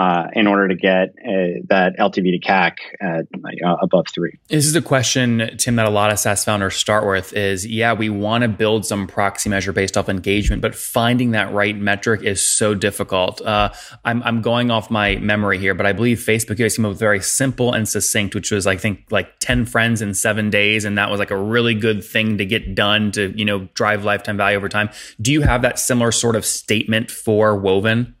uh, 0.00 0.28
in 0.32 0.46
order 0.46 0.66
to 0.66 0.74
get 0.74 1.10
uh, 1.18 1.60
that 1.68 1.94
LTV 1.98 2.32
to 2.32 2.38
CAC 2.38 2.76
at, 3.02 3.26
uh, 3.62 3.76
above 3.82 4.06
three. 4.14 4.38
This 4.48 4.64
is 4.64 4.74
a 4.74 4.80
question, 4.80 5.50
Tim, 5.58 5.76
that 5.76 5.84
a 5.84 5.90
lot 5.90 6.10
of 6.10 6.18
SaaS 6.18 6.42
founders 6.42 6.76
start 6.76 7.06
with 7.06 7.34
is, 7.34 7.66
yeah, 7.66 7.92
we 7.92 8.08
want 8.08 8.40
to 8.40 8.48
build 8.48 8.86
some 8.86 9.06
proxy 9.06 9.50
measure 9.50 9.74
based 9.74 9.98
off 9.98 10.08
engagement, 10.08 10.62
but 10.62 10.74
finding 10.74 11.32
that 11.32 11.52
right 11.52 11.76
metric 11.76 12.22
is 12.22 12.42
so 12.42 12.74
difficult. 12.74 13.42
Uh, 13.42 13.72
I'm, 14.02 14.22
I'm 14.22 14.40
going 14.40 14.70
off 14.70 14.90
my 14.90 15.16
memory 15.16 15.58
here, 15.58 15.74
but 15.74 15.84
I 15.84 15.92
believe 15.92 16.18
Facebook 16.18 16.56
guys 16.56 16.76
came 16.76 16.86
up 16.86 16.92
with 16.92 16.98
very 16.98 17.20
simple 17.20 17.74
and 17.74 17.86
succinct, 17.86 18.34
which 18.34 18.50
was, 18.50 18.66
I 18.66 18.76
think, 18.76 19.04
like 19.10 19.38
10 19.40 19.66
friends 19.66 20.00
in 20.00 20.14
seven 20.14 20.48
days. 20.48 20.86
And 20.86 20.96
that 20.96 21.10
was 21.10 21.18
like 21.18 21.30
a 21.30 21.36
really 21.36 21.74
good 21.74 22.02
thing 22.02 22.38
to 22.38 22.46
get 22.46 22.74
done 22.74 23.12
to, 23.12 23.36
you 23.36 23.44
know, 23.44 23.68
drive 23.74 24.02
lifetime 24.02 24.38
value 24.38 24.56
over 24.56 24.70
time. 24.70 24.88
Do 25.20 25.30
you 25.30 25.42
have 25.42 25.60
that 25.60 25.78
similar 25.78 26.10
sort 26.10 26.36
of 26.36 26.46
statement 26.46 27.10
for 27.10 27.54
Woven? 27.54 28.14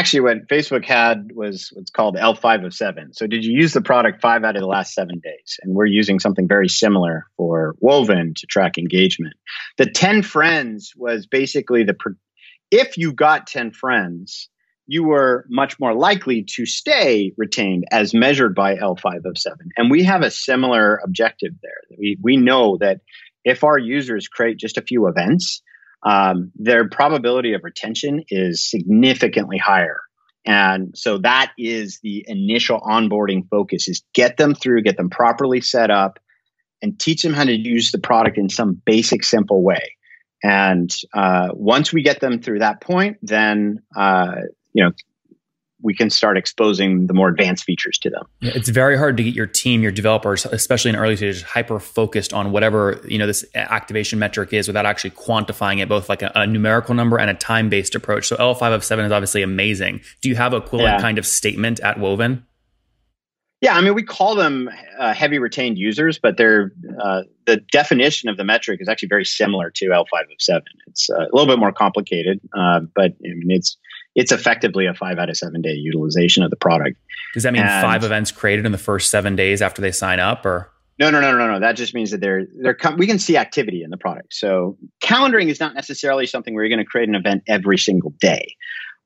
Actually 0.00 0.20
what 0.20 0.48
facebook 0.48 0.84
had 0.84 1.30
was 1.34 1.70
what's 1.74 1.90
called 1.90 2.16
l5 2.16 2.66
of 2.66 2.74
7 2.74 3.12
so 3.12 3.26
did 3.26 3.44
you 3.44 3.52
use 3.52 3.72
the 3.74 3.82
product 3.82 4.20
five 4.20 4.44
out 4.44 4.56
of 4.56 4.60
the 4.60 4.66
last 4.66 4.94
seven 4.94 5.20
days? 5.22 5.58
And 5.62 5.74
we're 5.74 5.86
using 5.86 6.18
something 6.18 6.48
very 6.48 6.68
similar 6.68 7.26
for 7.36 7.74
woven 7.80 8.34
to 8.36 8.46
track 8.46 8.78
engagement. 8.78 9.34
The 9.78 9.86
10 9.86 10.22
friends 10.22 10.92
was 10.96 11.26
basically 11.26 11.84
the 11.84 11.96
if 12.70 12.96
you 12.96 13.12
got 13.12 13.46
10 13.46 13.72
friends 13.72 14.48
you 14.86 15.04
were 15.04 15.46
much 15.48 15.78
more 15.78 15.94
likely 15.94 16.42
to 16.42 16.66
stay 16.66 17.32
retained 17.36 17.84
as 17.92 18.12
measured 18.12 18.54
by 18.54 18.76
l5 18.76 19.24
of 19.24 19.38
7 19.38 19.58
and 19.76 19.90
we 19.90 20.02
have 20.02 20.22
a 20.22 20.30
similar 20.30 21.00
objective 21.04 21.52
there. 21.62 21.96
We, 21.98 22.16
we 22.22 22.36
know 22.36 22.76
that 22.78 23.00
if 23.44 23.64
our 23.64 23.78
users 23.78 24.28
create 24.28 24.58
just 24.58 24.76
a 24.76 24.82
few 24.82 25.06
events 25.06 25.62
um, 26.02 26.52
their 26.56 26.88
probability 26.88 27.52
of 27.52 27.62
retention 27.64 28.24
is 28.28 28.68
significantly 28.68 29.58
higher. 29.58 29.98
And 30.46 30.96
so 30.96 31.18
that 31.18 31.52
is 31.58 32.00
the 32.02 32.24
initial 32.26 32.80
onboarding 32.80 33.48
focus 33.50 33.88
is 33.88 34.02
get 34.14 34.36
them 34.38 34.54
through, 34.54 34.82
get 34.82 34.96
them 34.96 35.10
properly 35.10 35.60
set 35.60 35.90
up 35.90 36.18
and 36.80 36.98
teach 36.98 37.22
them 37.22 37.34
how 37.34 37.44
to 37.44 37.52
use 37.52 37.92
the 37.92 37.98
product 37.98 38.38
in 38.38 38.48
some 38.48 38.80
basic, 38.86 39.22
simple 39.22 39.62
way. 39.62 39.96
And 40.42 40.90
uh, 41.12 41.48
once 41.52 41.92
we 41.92 42.02
get 42.02 42.20
them 42.20 42.40
through 42.40 42.60
that 42.60 42.80
point, 42.80 43.18
then 43.22 43.82
uh, 43.94 44.36
you 44.72 44.84
know 44.84 44.92
we 45.82 45.94
can 45.94 46.10
start 46.10 46.36
exposing 46.36 47.06
the 47.06 47.14
more 47.14 47.28
advanced 47.28 47.64
features 47.64 47.98
to 47.98 48.10
them. 48.10 48.22
It's 48.40 48.68
very 48.68 48.96
hard 48.96 49.16
to 49.16 49.22
get 49.22 49.34
your 49.34 49.46
team, 49.46 49.82
your 49.82 49.92
developers, 49.92 50.46
especially 50.46 50.90
in 50.90 50.96
early 50.96 51.16
stages, 51.16 51.42
hyper 51.42 51.80
focused 51.80 52.32
on 52.32 52.52
whatever 52.52 53.00
you 53.06 53.18
know 53.18 53.26
this 53.26 53.44
activation 53.54 54.18
metric 54.18 54.52
is, 54.52 54.66
without 54.66 54.86
actually 54.86 55.10
quantifying 55.10 55.80
it, 55.80 55.88
both 55.88 56.08
like 56.08 56.22
a, 56.22 56.32
a 56.34 56.46
numerical 56.46 56.94
number 56.94 57.18
and 57.18 57.30
a 57.30 57.34
time 57.34 57.68
based 57.68 57.94
approach. 57.94 58.28
So 58.28 58.36
L 58.36 58.54
five 58.54 58.72
of 58.72 58.84
seven 58.84 59.04
is 59.04 59.12
obviously 59.12 59.42
amazing. 59.42 60.00
Do 60.20 60.28
you 60.28 60.36
have 60.36 60.52
equivalent 60.54 60.96
yeah. 60.96 61.00
kind 61.00 61.18
of 61.18 61.26
statement 61.26 61.80
at 61.80 61.98
Woven? 61.98 62.46
Yeah, 63.60 63.74
I 63.74 63.82
mean, 63.82 63.94
we 63.94 64.02
call 64.02 64.36
them 64.36 64.70
uh, 64.98 65.12
heavy 65.12 65.38
retained 65.38 65.76
users, 65.76 66.18
but 66.18 66.38
they're 66.38 66.72
uh, 66.98 67.22
the 67.46 67.58
definition 67.70 68.30
of 68.30 68.38
the 68.38 68.44
metric 68.44 68.80
is 68.80 68.88
actually 68.88 69.08
very 69.08 69.26
similar 69.26 69.70
to 69.70 69.86
L5 69.86 70.22
of 70.22 70.40
seven. 70.40 70.72
It's 70.86 71.10
uh, 71.10 71.26
a 71.26 71.28
little 71.32 71.46
bit 71.46 71.58
more 71.58 71.72
complicated, 71.72 72.40
uh, 72.56 72.80
but 72.94 73.12
I 73.12 73.34
mean, 73.34 73.50
it's 73.50 73.76
it's 74.14 74.32
effectively 74.32 74.86
a 74.86 74.94
five 74.94 75.18
out 75.18 75.30
of 75.30 75.36
seven 75.36 75.62
day 75.62 75.72
utilization 75.72 76.42
of 76.42 76.50
the 76.50 76.56
product. 76.56 76.98
Does 77.34 77.44
that 77.44 77.52
mean 77.52 77.62
and 77.62 77.82
five 77.82 78.04
events 78.04 78.32
created 78.32 78.66
in 78.66 78.72
the 78.72 78.78
first 78.78 79.10
seven 79.10 79.36
days 79.36 79.62
after 79.62 79.80
they 79.80 79.92
sign 79.92 80.20
up, 80.20 80.44
or? 80.44 80.70
No, 80.98 81.10
no, 81.10 81.20
no, 81.20 81.32
no, 81.32 81.52
no. 81.52 81.60
That 81.60 81.76
just 81.76 81.94
means 81.94 82.10
that 82.10 82.20
they're 82.20 82.46
they're 82.60 82.76
we 82.96 83.06
can 83.06 83.18
see 83.18 83.36
activity 83.36 83.82
in 83.82 83.90
the 83.90 83.96
product. 83.96 84.34
So 84.34 84.76
calendaring 85.02 85.48
is 85.48 85.58
not 85.58 85.74
necessarily 85.74 86.26
something 86.26 86.54
where 86.54 86.64
you're 86.64 86.76
going 86.76 86.84
to 86.84 86.90
create 86.90 87.08
an 87.08 87.14
event 87.14 87.42
every 87.46 87.78
single 87.78 88.10
day, 88.20 88.54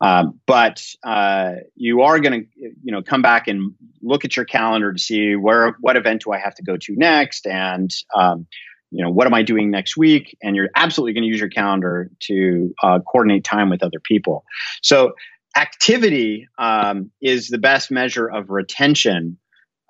um, 0.01 0.41
but 0.47 0.85
uh, 1.05 1.53
you 1.77 2.01
are 2.01 2.19
going 2.19 2.43
to 2.43 2.49
you 2.59 2.93
know 2.93 3.03
come 3.03 3.23
back 3.23 3.47
and 3.47 3.75
look 4.03 4.25
at 4.25 4.37
your 4.37 4.45
calendar 4.45 4.93
to 4.93 4.99
see 4.99 5.37
where 5.37 5.77
what 5.81 5.97
event 5.97 6.25
do 6.25 6.33
I 6.33 6.39
have 6.39 6.55
to 6.57 6.65
go 6.65 6.77
to 6.77 6.97
next, 6.97 7.47
and 7.47 7.95
um, 8.17 8.47
you 8.95 9.03
know 9.03 9.11
what 9.11 9.27
am 9.27 9.35
i 9.35 9.43
doing 9.43 9.71
next 9.71 9.97
week 9.97 10.37
and 10.43 10.57
you're 10.57 10.71
absolutely 10.77 11.13
going 11.13 11.23
to 11.23 11.29
use 11.29 11.41
your 11.41 11.49
calendar 11.49 12.11
to 12.21 12.73
uh, 12.83 12.99
coordinate 13.01 13.45
time 13.45 13.69
with 13.69 13.83
other 13.83 14.01
people 14.03 14.45
so 14.83 15.13
activity 15.57 16.49
um, 16.59 17.11
is 17.21 17.49
the 17.49 17.59
best 17.59 17.91
measure 17.91 18.27
of 18.27 18.51
retention 18.51 19.37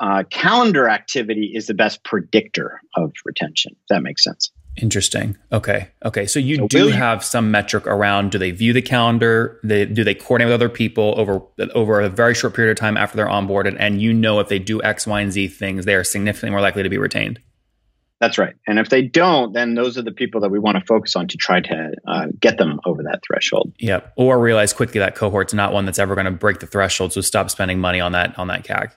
uh, 0.01 0.25
calendar 0.31 0.89
activity 0.89 1.53
is 1.55 1.67
the 1.67 1.75
best 1.75 2.03
predictor 2.05 2.81
of 2.97 3.13
retention 3.25 3.73
if 3.73 3.87
that 3.89 4.03
makes 4.03 4.25
sense 4.25 4.51
Interesting. 4.77 5.37
Okay. 5.53 5.89
Okay. 6.05 6.27
So 6.27 6.41
you 6.41 6.57
so 6.57 6.67
do 6.67 6.89
have 6.89 7.25
some 7.25 7.53
metric 7.53 7.87
around 7.87 8.33
do 8.33 8.39
they 8.39 8.51
view 8.51 8.73
the 8.73 8.83
calendar? 8.83 9.61
They, 9.63 9.87
do 9.87 10.03
they 10.03 10.17
coordinate 10.17 10.49
with 10.49 10.55
other 10.55 10.69
people 10.69 11.15
over 11.17 11.43
over 11.77 12.01
a 12.01 12.09
very 12.09 12.35
short 12.35 12.55
period 12.55 12.73
of 12.73 12.77
time 12.77 12.97
after 12.97 13.17
they're 13.17 13.29
onboarded? 13.29 13.77
And 13.79 14.03
you 14.03 14.13
know 14.13 14.41
if 14.41 14.49
they 14.49 14.59
do 14.59 14.83
X, 14.83 15.07
Y, 15.07 15.21
and 15.21 15.31
Z 15.31 15.47
things, 15.49 15.85
they 15.85 15.95
are 15.95 16.03
significantly 16.03 16.51
more 16.51 16.61
likely 16.61 16.83
to 16.83 16.89
be 16.89 16.99
retained. 16.99 17.41
That's 18.21 18.39
right. 18.39 18.55
And 18.67 18.79
if 18.79 18.89
they 18.89 19.03
don't, 19.03 19.53
then 19.53 19.75
those 19.75 19.99
are 19.99 20.03
the 20.03 20.13
people 20.13 20.41
that 20.43 20.51
we 20.51 20.59
want 20.59 20.79
to 20.79 20.85
focus 20.85 21.17
on 21.17 21.29
to 21.29 21.37
try 21.37 21.61
to 21.61 21.93
uh, 22.07 22.27
get 22.39 22.59
them 22.59 22.81
over 22.87 23.03
that 23.03 23.21
threshold. 23.27 23.73
Yep. 23.81 24.13
Or 24.17 24.39
realize 24.39 24.73
quickly 24.73 25.01
that 25.01 25.15
cohort's 25.15 25.53
not 25.53 25.73
one 25.73 25.85
that's 25.85 25.99
ever 25.99 26.15
going 26.15 26.27
to 26.27 26.31
break 26.31 26.61
the 26.61 26.67
threshold. 26.67 27.13
So 27.13 27.21
stop 27.21 27.51
spending 27.51 27.81
money 27.81 28.01
on 28.01 28.13
that 28.13 28.39
on 28.39 28.49
that 28.49 28.65
CAC. 28.65 28.93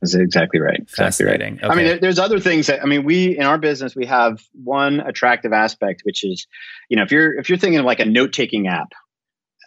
That's 0.00 0.14
exactly 0.14 0.60
right. 0.60 0.80
Exactly. 0.80 1.26
Right. 1.26 1.40
Okay. 1.40 1.66
I 1.66 1.74
mean, 1.74 1.98
there's 2.00 2.18
other 2.18 2.38
things 2.38 2.66
that 2.66 2.82
I 2.82 2.86
mean, 2.86 3.04
we 3.04 3.36
in 3.36 3.44
our 3.44 3.58
business 3.58 3.96
we 3.96 4.06
have 4.06 4.42
one 4.52 5.00
attractive 5.00 5.52
aspect, 5.52 6.02
which 6.04 6.22
is, 6.22 6.46
you 6.88 6.96
know, 6.96 7.02
if 7.02 7.10
you're 7.10 7.38
if 7.38 7.48
you're 7.48 7.58
thinking 7.58 7.80
of 7.80 7.86
like 7.86 8.00
a 8.00 8.04
note 8.04 8.32
taking 8.32 8.68
app, 8.68 8.92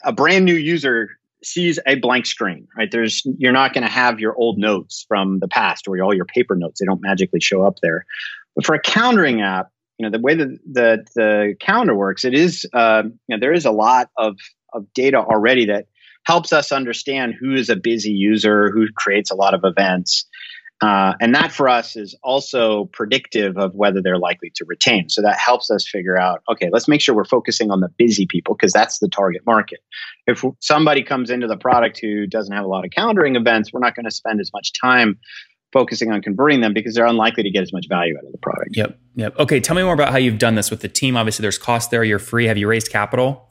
a 0.04 0.14
brand 0.14 0.46
new 0.46 0.54
user 0.54 1.10
sees 1.44 1.80
a 1.88 1.96
blank 1.96 2.26
screen, 2.26 2.68
right? 2.78 2.92
There's 2.92 3.24
you're 3.38 3.54
not 3.54 3.74
going 3.74 3.84
to 3.84 3.90
have 3.90 4.20
your 4.20 4.36
old 4.36 4.58
notes 4.58 5.06
from 5.08 5.40
the 5.40 5.48
past 5.48 5.88
or 5.88 6.02
all 6.02 6.14
your 6.14 6.26
paper 6.26 6.56
notes. 6.56 6.80
They 6.80 6.86
don't 6.86 7.02
magically 7.02 7.40
show 7.40 7.64
up 7.64 7.80
there. 7.82 8.06
But 8.56 8.66
for 8.66 8.76
a 8.76 8.82
calendaring 8.82 9.44
app, 9.44 9.72
you 9.98 10.06
know, 10.06 10.18
the 10.18 10.22
way 10.22 10.36
that 10.36 10.60
the, 10.66 11.06
the 11.16 11.56
calendar 11.60 11.96
works, 11.96 12.24
it 12.24 12.34
is, 12.34 12.66
uh, 12.74 13.04
you 13.06 13.36
know, 13.36 13.40
there 13.40 13.54
is 13.54 13.66
a 13.66 13.72
lot 13.72 14.10
of, 14.18 14.38
of 14.74 14.92
data 14.94 15.18
already 15.18 15.66
that 15.66 15.88
helps 16.26 16.54
us 16.54 16.72
understand 16.72 17.36
who 17.40 17.54
is 17.54 17.70
a 17.70 17.76
busy 17.76 18.12
user, 18.12 18.72
who 18.72 18.88
creates 18.96 19.32
a 19.32 19.36
lot 19.36 19.54
of 19.54 19.62
events. 19.64 20.26
Uh, 20.82 21.14
and 21.20 21.36
that 21.36 21.52
for 21.52 21.68
us 21.68 21.98
is 21.98 22.16
also 22.24 22.86
predictive 22.94 23.58
of 23.58 23.76
whether 23.76 24.02
they're 24.02 24.18
likely 24.18 24.50
to 24.56 24.64
retain. 24.66 25.10
So 25.10 25.22
that 25.22 25.38
helps 25.38 25.70
us 25.70 25.86
figure 25.86 26.18
out 26.18 26.42
okay, 26.50 26.70
let's 26.72 26.88
make 26.88 27.02
sure 27.02 27.14
we're 27.14 27.26
focusing 27.26 27.70
on 27.70 27.82
the 27.82 27.90
busy 27.98 28.26
people 28.26 28.56
because 28.56 28.72
that's 28.72 29.00
the 29.00 29.10
target 29.10 29.42
market. 29.46 29.80
If 30.26 30.46
somebody 30.62 31.04
comes 31.04 31.30
into 31.30 31.48
the 31.48 31.58
product 31.58 32.00
who 32.00 32.28
doesn't 32.28 32.54
have 32.54 32.64
a 32.64 32.70
lot 32.70 32.86
of 32.86 32.92
calendaring 32.92 33.36
events, 33.36 33.74
we're 33.74 33.82
not 33.82 33.94
going 33.94 34.06
to 34.06 34.12
spend 34.12 34.40
as 34.40 34.52
much 34.54 34.72
time 34.80 35.20
focusing 35.72 36.12
on 36.12 36.22
converting 36.22 36.62
them 36.62 36.74
because 36.74 36.96
they're 36.96 37.06
unlikely 37.06 37.44
to 37.44 37.52
get 37.52 37.62
as 37.62 37.72
much 37.72 37.86
value 37.90 38.16
out 38.18 38.26
of 38.26 38.32
the 38.32 38.38
product. 38.40 38.76
Yep. 38.76 39.00
Yep. 39.16 39.40
Okay. 39.40 39.60
Tell 39.60 39.76
me 39.76 39.84
more 39.84 39.94
about 39.94 40.12
how 40.12 40.18
you've 40.18 40.40
done 40.40 40.56
this 40.56 40.72
with 40.72 40.82
the 40.82 40.90
team. 40.90 41.16
Obviously, 41.16 41.44
there's 41.44 41.58
cost 41.58 41.92
there. 41.92 42.04
You're 42.04 42.20
free. 42.20 42.46
Have 42.46 42.58
you 42.58 42.68
raised 42.68 42.92
capital? 42.92 43.48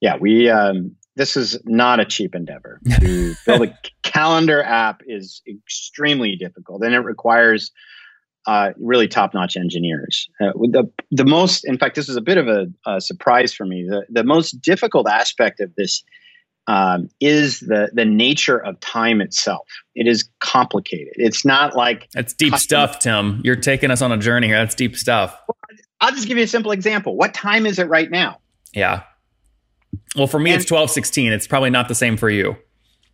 Yeah, 0.00 0.16
we. 0.16 0.48
Um, 0.48 0.94
this 1.16 1.36
is 1.36 1.58
not 1.64 1.98
a 1.98 2.04
cheap 2.04 2.34
endeavor. 2.34 2.80
To 3.00 3.34
build 3.44 3.62
a 3.62 3.78
calendar 4.02 4.62
app 4.62 5.02
is 5.06 5.42
extremely 5.48 6.36
difficult, 6.36 6.82
and 6.84 6.94
it 6.94 7.00
requires 7.00 7.72
uh, 8.46 8.70
really 8.78 9.08
top-notch 9.08 9.56
engineers. 9.56 10.28
Uh, 10.40 10.52
the 10.70 10.90
the 11.10 11.24
most, 11.24 11.64
in 11.66 11.76
fact, 11.76 11.96
this 11.96 12.08
is 12.08 12.16
a 12.16 12.20
bit 12.20 12.38
of 12.38 12.46
a, 12.46 12.66
a 12.86 13.00
surprise 13.00 13.52
for 13.52 13.66
me. 13.66 13.86
The 13.88 14.06
the 14.08 14.24
most 14.24 14.60
difficult 14.62 15.08
aspect 15.08 15.60
of 15.60 15.74
this 15.74 16.02
um, 16.68 17.08
is 17.18 17.60
the 17.60 17.90
the 17.94 18.04
nature 18.04 18.58
of 18.58 18.78
time 18.78 19.20
itself. 19.20 19.66
It 19.94 20.06
is 20.06 20.28
complicated. 20.38 21.14
It's 21.16 21.44
not 21.44 21.74
like 21.74 22.08
that's 22.12 22.34
deep 22.34 22.54
stuff, 22.56 23.00
Tim. 23.00 23.40
You're 23.42 23.56
taking 23.56 23.90
us 23.90 24.02
on 24.02 24.12
a 24.12 24.18
journey 24.18 24.46
here. 24.46 24.58
That's 24.58 24.74
deep 24.74 24.94
stuff. 24.94 25.36
I'll 26.00 26.12
just 26.12 26.28
give 26.28 26.36
you 26.36 26.44
a 26.44 26.48
simple 26.48 26.70
example. 26.70 27.16
What 27.16 27.34
time 27.34 27.66
is 27.66 27.78
it 27.78 27.88
right 27.88 28.08
now? 28.08 28.38
Yeah. 28.74 29.02
Well, 30.14 30.26
for 30.26 30.38
me, 30.38 30.50
and, 30.50 30.60
it's 30.60 30.68
twelve 30.68 30.90
sixteen. 30.90 31.32
It's 31.32 31.46
probably 31.46 31.70
not 31.70 31.88
the 31.88 31.94
same 31.94 32.18
for 32.18 32.28
you. 32.28 32.56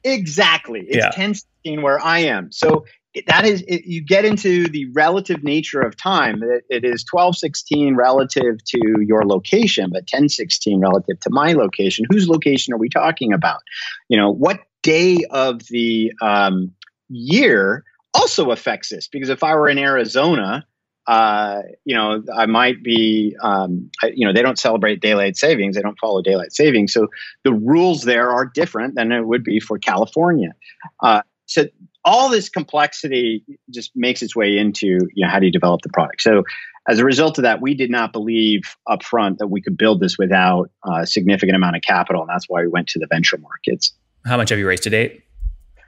Exactly. 0.02 0.80
It's 0.80 0.96
yeah. 0.96 1.10
ten 1.10 1.34
sixteen 1.34 1.80
where 1.80 2.00
I 2.00 2.18
am. 2.20 2.50
So 2.50 2.84
that 3.26 3.44
is 3.44 3.62
it, 3.68 3.84
you 3.84 4.02
get 4.02 4.24
into 4.24 4.66
the 4.68 4.86
relative 4.92 5.42
nature 5.42 5.80
of 5.80 5.96
time 5.96 6.42
it, 6.42 6.64
it 6.68 6.84
is 6.84 7.04
1216 7.10 7.96
relative 7.96 8.62
to 8.64 8.80
your 9.06 9.24
location 9.24 9.90
but 9.90 10.02
1016 10.02 10.80
relative 10.80 11.18
to 11.20 11.30
my 11.30 11.52
location 11.52 12.04
whose 12.10 12.28
location 12.28 12.74
are 12.74 12.78
we 12.78 12.88
talking 12.88 13.32
about 13.32 13.60
you 14.08 14.16
know 14.16 14.30
what 14.30 14.60
day 14.82 15.24
of 15.30 15.60
the 15.68 16.12
um, 16.20 16.72
year 17.08 17.84
also 18.12 18.50
affects 18.50 18.88
this 18.88 19.08
because 19.08 19.28
if 19.28 19.42
i 19.42 19.54
were 19.54 19.68
in 19.68 19.78
arizona 19.78 20.64
uh, 21.06 21.60
you 21.84 21.94
know, 21.94 22.22
I 22.34 22.46
might 22.46 22.82
be, 22.82 23.36
um, 23.42 23.90
I, 24.02 24.12
you 24.14 24.26
know, 24.26 24.32
they 24.32 24.40
don't 24.40 24.58
celebrate 24.58 25.00
daylight 25.00 25.36
savings. 25.36 25.76
They 25.76 25.82
don't 25.82 25.98
follow 25.98 26.22
daylight 26.22 26.52
savings. 26.52 26.94
So 26.94 27.08
the 27.42 27.52
rules 27.52 28.02
there 28.02 28.30
are 28.30 28.46
different 28.46 28.94
than 28.94 29.12
it 29.12 29.26
would 29.26 29.44
be 29.44 29.60
for 29.60 29.78
California. 29.78 30.54
Uh, 31.02 31.20
so 31.44 31.66
all 32.04 32.28
this 32.28 32.48
complexity 32.48 33.44
just 33.70 33.92
makes 33.94 34.22
its 34.22 34.36
way 34.36 34.58
into, 34.58 34.86
you 34.86 35.24
know, 35.24 35.28
how 35.28 35.38
do 35.38 35.46
you 35.46 35.52
develop 35.52 35.80
the 35.82 35.88
product? 35.88 36.20
So 36.20 36.44
as 36.88 36.98
a 36.98 37.04
result 37.04 37.38
of 37.38 37.42
that, 37.42 37.62
we 37.62 37.74
did 37.74 37.90
not 37.90 38.12
believe 38.12 38.62
upfront 38.86 39.38
that 39.38 39.46
we 39.46 39.62
could 39.62 39.76
build 39.76 40.00
this 40.00 40.18
without 40.18 40.70
a 40.84 41.06
significant 41.06 41.56
amount 41.56 41.76
of 41.76 41.82
capital. 41.82 42.22
And 42.22 42.28
that's 42.28 42.46
why 42.48 42.60
we 42.60 42.68
went 42.68 42.88
to 42.88 42.98
the 42.98 43.06
venture 43.10 43.38
markets. 43.38 43.92
How 44.24 44.36
much 44.36 44.50
have 44.50 44.58
you 44.58 44.68
raised 44.68 44.82
to 44.84 44.90
date? 44.90 45.22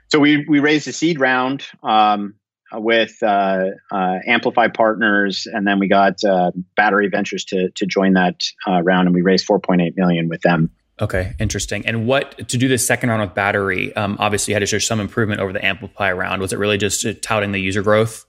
So 0.09 0.19
we, 0.19 0.45
we 0.47 0.59
raised 0.59 0.87
a 0.87 0.93
seed 0.93 1.19
round. 1.19 1.63
Um, 1.83 2.35
with 2.73 3.23
uh, 3.23 3.63
uh, 3.91 4.15
Amplify 4.25 4.67
Partners, 4.67 5.47
and 5.49 5.65
then 5.65 5.79
we 5.79 5.87
got 5.87 6.23
uh, 6.23 6.51
Battery 6.75 7.07
Ventures 7.07 7.45
to 7.45 7.69
to 7.75 7.85
join 7.85 8.13
that 8.13 8.43
uh, 8.67 8.81
round, 8.81 9.07
and 9.07 9.15
we 9.15 9.21
raised 9.21 9.47
4.8 9.47 9.95
million 9.95 10.27
with 10.27 10.41
them. 10.41 10.71
Okay, 10.99 11.33
interesting. 11.39 11.85
And 11.85 12.07
what 12.07 12.49
to 12.49 12.57
do 12.57 12.67
this 12.67 12.85
second 12.85 13.09
round 13.09 13.21
with 13.21 13.35
Battery? 13.35 13.95
Um, 13.95 14.17
obviously, 14.19 14.51
you 14.51 14.55
had 14.55 14.61
to 14.61 14.65
show 14.65 14.79
some 14.79 14.99
improvement 14.99 15.41
over 15.41 15.53
the 15.53 15.63
Amplify 15.63 16.11
round. 16.11 16.41
Was 16.41 16.53
it 16.53 16.59
really 16.59 16.77
just 16.77 17.05
touting 17.21 17.51
the 17.51 17.59
user 17.59 17.83
growth? 17.83 18.25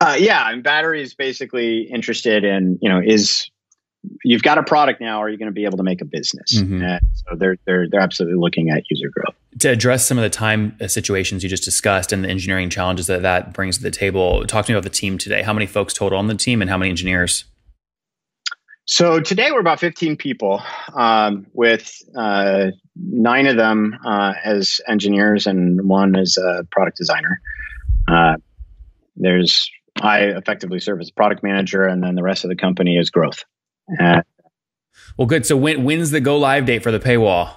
Uh, 0.00 0.16
yeah, 0.18 0.50
and 0.50 0.62
Battery 0.62 1.00
is 1.00 1.14
basically 1.14 1.82
interested 1.82 2.44
in 2.44 2.78
you 2.82 2.88
know 2.88 3.00
is 3.02 3.50
you've 4.24 4.42
got 4.42 4.58
a 4.58 4.62
product 4.62 5.00
now 5.00 5.22
are 5.22 5.28
you 5.28 5.38
going 5.38 5.46
to 5.46 5.52
be 5.52 5.64
able 5.64 5.76
to 5.76 5.82
make 5.82 6.00
a 6.00 6.04
business 6.04 6.54
mm-hmm. 6.54 6.82
so 7.14 7.36
they're 7.36 7.56
they're 7.66 7.88
they're 7.88 8.00
absolutely 8.00 8.38
looking 8.38 8.70
at 8.70 8.82
user 8.90 9.08
growth 9.08 9.34
to 9.60 9.68
address 9.68 10.06
some 10.06 10.18
of 10.18 10.22
the 10.22 10.30
time 10.30 10.76
uh, 10.80 10.88
situations 10.88 11.42
you 11.42 11.48
just 11.48 11.64
discussed 11.64 12.12
and 12.12 12.24
the 12.24 12.28
engineering 12.28 12.68
challenges 12.68 13.06
that 13.06 13.22
that 13.22 13.52
brings 13.52 13.76
to 13.76 13.82
the 13.82 13.90
table 13.90 14.44
talk 14.46 14.66
to 14.66 14.72
me 14.72 14.76
about 14.76 14.84
the 14.84 14.90
team 14.90 15.18
today 15.18 15.42
how 15.42 15.52
many 15.52 15.66
folks 15.66 15.94
total 15.94 16.18
on 16.18 16.26
the 16.26 16.34
team 16.34 16.60
and 16.60 16.70
how 16.70 16.76
many 16.76 16.90
engineers 16.90 17.44
so 18.84 19.20
today 19.20 19.50
we're 19.52 19.60
about 19.60 19.80
15 19.80 20.16
people 20.16 20.62
um, 20.94 21.46
with 21.52 21.96
uh, 22.16 22.66
nine 22.96 23.46
of 23.46 23.56
them 23.56 23.98
uh, 24.04 24.34
as 24.44 24.80
engineers 24.88 25.46
and 25.46 25.88
one 25.88 26.16
as 26.16 26.36
a 26.36 26.64
product 26.70 26.96
designer 26.96 27.40
uh, 28.08 28.36
there's 29.16 29.70
i 30.00 30.20
effectively 30.20 30.78
serve 30.78 31.00
as 31.00 31.10
product 31.10 31.42
manager 31.42 31.86
and 31.86 32.02
then 32.02 32.14
the 32.14 32.22
rest 32.22 32.44
of 32.44 32.50
the 32.50 32.56
company 32.56 32.96
is 32.96 33.10
growth 33.10 33.44
uh, 34.00 34.22
well, 35.16 35.26
good. 35.26 35.46
So 35.46 35.56
when 35.56 35.84
when's 35.84 36.10
the 36.10 36.20
go 36.20 36.36
live 36.38 36.66
date 36.66 36.82
for 36.82 36.90
the 36.90 37.00
paywall? 37.00 37.54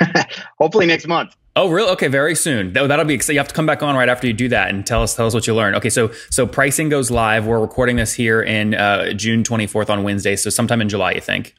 Hopefully 0.58 0.86
next 0.86 1.06
month. 1.06 1.34
Oh, 1.56 1.70
really? 1.70 1.90
Okay, 1.92 2.08
very 2.08 2.34
soon. 2.34 2.72
That, 2.72 2.88
will 2.88 3.04
be. 3.04 3.20
You 3.28 3.38
have 3.38 3.48
to 3.48 3.54
come 3.54 3.66
back 3.66 3.82
on 3.82 3.94
right 3.94 4.08
after 4.08 4.26
you 4.26 4.32
do 4.32 4.48
that 4.48 4.70
and 4.70 4.84
tell 4.84 5.02
us 5.02 5.14
tell 5.14 5.26
us 5.26 5.34
what 5.34 5.46
you 5.46 5.54
learned. 5.54 5.76
Okay, 5.76 5.90
so 5.90 6.10
so 6.30 6.46
pricing 6.46 6.88
goes 6.88 7.12
live. 7.12 7.46
We're 7.46 7.60
recording 7.60 7.96
this 7.96 8.12
here 8.12 8.42
in 8.42 8.74
uh, 8.74 9.12
June 9.12 9.44
24th 9.44 9.88
on 9.88 10.02
Wednesday, 10.02 10.34
so 10.34 10.50
sometime 10.50 10.80
in 10.80 10.88
July, 10.88 11.12
you 11.12 11.20
think? 11.20 11.54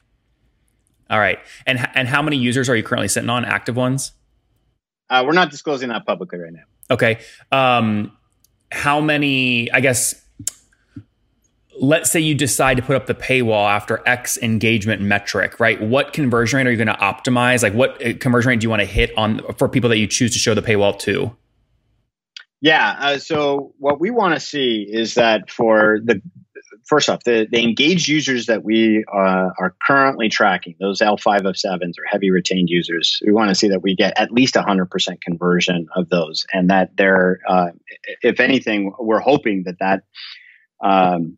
All 1.10 1.20
right. 1.20 1.40
And 1.66 1.88
and 1.94 2.10
how 2.10 2.22
many 2.22 2.36
users 2.36 2.68
are 2.68 2.76
you 2.76 2.84
currently 2.84 3.08
sitting 3.08 3.30
on? 3.30 3.46
Active 3.46 3.78
ones? 3.78 4.12
Uh, 5.10 5.24
we're 5.26 5.34
not 5.34 5.50
disclosing 5.50 5.90
that 5.90 6.06
publicly 6.06 6.40
right 6.40 6.52
now. 6.52 6.64
Okay. 6.92 7.20
Um, 7.52 8.12
how 8.72 9.00
many? 9.00 9.72
I 9.72 9.80
guess 9.80 10.25
let's 11.80 12.12
say 12.12 12.20
you 12.20 12.36
decide 12.36 12.78
to 12.78 12.84
put 12.84 12.96
up 12.96 13.06
the 13.06 13.14
paywall 13.14 13.70
after 13.70 14.02
X 14.06 14.38
engagement 14.38 15.02
metric, 15.02 15.60
right? 15.60 15.82
What 15.82 16.14
conversion 16.14 16.58
rate 16.58 16.68
are 16.68 16.72
you 16.72 16.78
going 16.78 16.88
to 16.88 16.94
optimize? 16.94 17.64
Like 17.64 17.74
what 17.74 18.06
uh, 18.06 18.14
conversion 18.20 18.50
rate 18.50 18.60
do 18.60 18.66
you 18.66 18.70
want 18.70 18.82
to 18.82 18.88
hit 18.88 19.12
on 19.18 19.42
for 19.58 19.68
people 19.68 19.90
that 19.90 19.98
you 19.98 20.08
choose 20.08 20.34
to 20.34 20.40
show 20.40 20.54
the 20.54 20.62
paywall 20.62 20.98
to? 21.00 21.36
Yeah. 22.62 22.96
Uh, 23.00 23.18
so 23.18 23.74
what 23.78 24.00
we 24.00 24.10
want 24.10 24.34
to 24.34 24.40
see 24.40 24.88
is 24.90 25.16
that 25.16 25.50
for 25.52 26.00
the 26.04 26.22
first 26.86 27.10
off, 27.10 27.24
the, 27.24 27.48
the 27.52 27.62
engaged 27.62 28.08
users 28.08 28.46
that 28.46 28.64
we 28.64 29.04
uh, 29.14 29.50
are 29.60 29.76
currently 29.86 30.30
tracking, 30.30 30.76
those 30.80 31.00
L5 31.00 31.48
of 31.48 31.58
sevens 31.58 31.98
or 32.00 32.04
heavy 32.06 32.32
retained 32.32 32.70
users, 32.70 33.20
we 33.26 33.34
want 33.34 33.50
to 33.50 33.56
see 33.56 33.68
that 33.70 33.82
we 33.82 33.96
get 33.96 34.18
at 34.18 34.32
least 34.32 34.56
100% 34.56 35.22
conversion 35.22 35.88
of 35.96 36.10
those, 36.10 36.46
and 36.54 36.70
that 36.70 36.96
they're, 36.98 37.40
uh, 37.48 37.68
if 38.22 38.40
anything, 38.40 38.94
we're 39.00 39.20
hoping 39.20 39.64
that 39.66 39.80
that 39.80 40.04
um, 40.84 41.38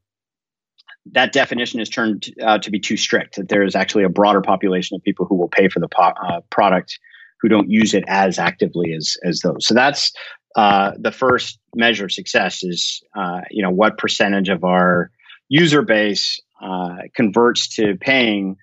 that 1.14 1.34
definition 1.34 1.80
is 1.80 1.90
turned 1.90 2.34
out 2.42 2.64
to 2.64 2.72
be 2.72 2.80
too 2.80 2.98
strict. 2.98 3.36
That 3.36 3.50
there 3.50 3.64
is 3.64 3.76
actually 3.76 4.04
a 4.04 4.10
broader 4.10 4.42
population 4.42 4.96
of 4.96 5.04
people 5.04 5.26
who 5.26 5.36
will 5.36 5.50
pay 5.50 5.68
for 5.68 5.80
the 5.80 5.88
po- 5.88 6.14
uh, 6.28 6.42
product 6.50 7.00
who 7.42 7.50
don't 7.50 7.70
use 7.70 7.94
it 7.94 8.04
as 8.08 8.40
actively 8.40 8.94
as 8.94 9.18
as 9.24 9.42
those. 9.42 9.68
So 9.68 9.74
that's 9.74 10.12
uh, 10.56 10.92
the 10.98 11.12
first 11.12 11.60
measure 11.76 12.06
of 12.06 12.12
success. 12.12 12.64
Is 12.64 13.02
uh, 13.16 13.42
you 13.52 13.64
know 13.64 13.72
what 13.72 13.98
percentage 13.98 14.50
of 14.50 14.64
our 14.64 15.12
user 15.50 15.82
base 15.82 16.40
uh, 16.62 16.98
converts 17.16 17.76
to 17.76 17.96
paying 17.98 18.58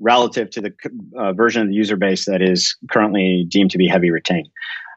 relative 0.00 0.50
to 0.50 0.60
the 0.60 0.72
uh, 1.16 1.32
version 1.32 1.62
of 1.62 1.68
the 1.68 1.74
user 1.74 1.96
base 1.96 2.26
that 2.26 2.42
is 2.42 2.76
currently 2.90 3.46
deemed 3.48 3.70
to 3.70 3.78
be 3.78 3.88
heavy 3.88 4.10
retained. 4.10 4.48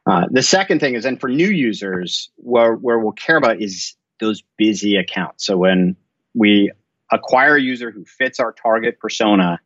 Uh, 0.06 0.26
the 0.32 0.42
second 0.42 0.80
thing 0.80 0.96
is 0.96 1.04
then 1.04 1.18
for 1.18 1.30
new 1.30 1.50
users, 1.50 2.30
where, 2.38 2.76
where 2.76 3.00
we'll 3.00 3.12
care 3.12 3.38
about 3.38 3.62
is 3.62 3.96
those 4.20 4.44
busy 4.58 4.96
accounts. 4.96 5.46
So 5.46 5.58
when 5.58 5.96
we 6.34 6.72
acquire 7.12 7.56
a 7.56 7.62
user 7.62 7.92
who 7.92 8.06
fits 8.06 8.40
our 8.40 8.54
target 8.54 9.00
persona 9.00 9.60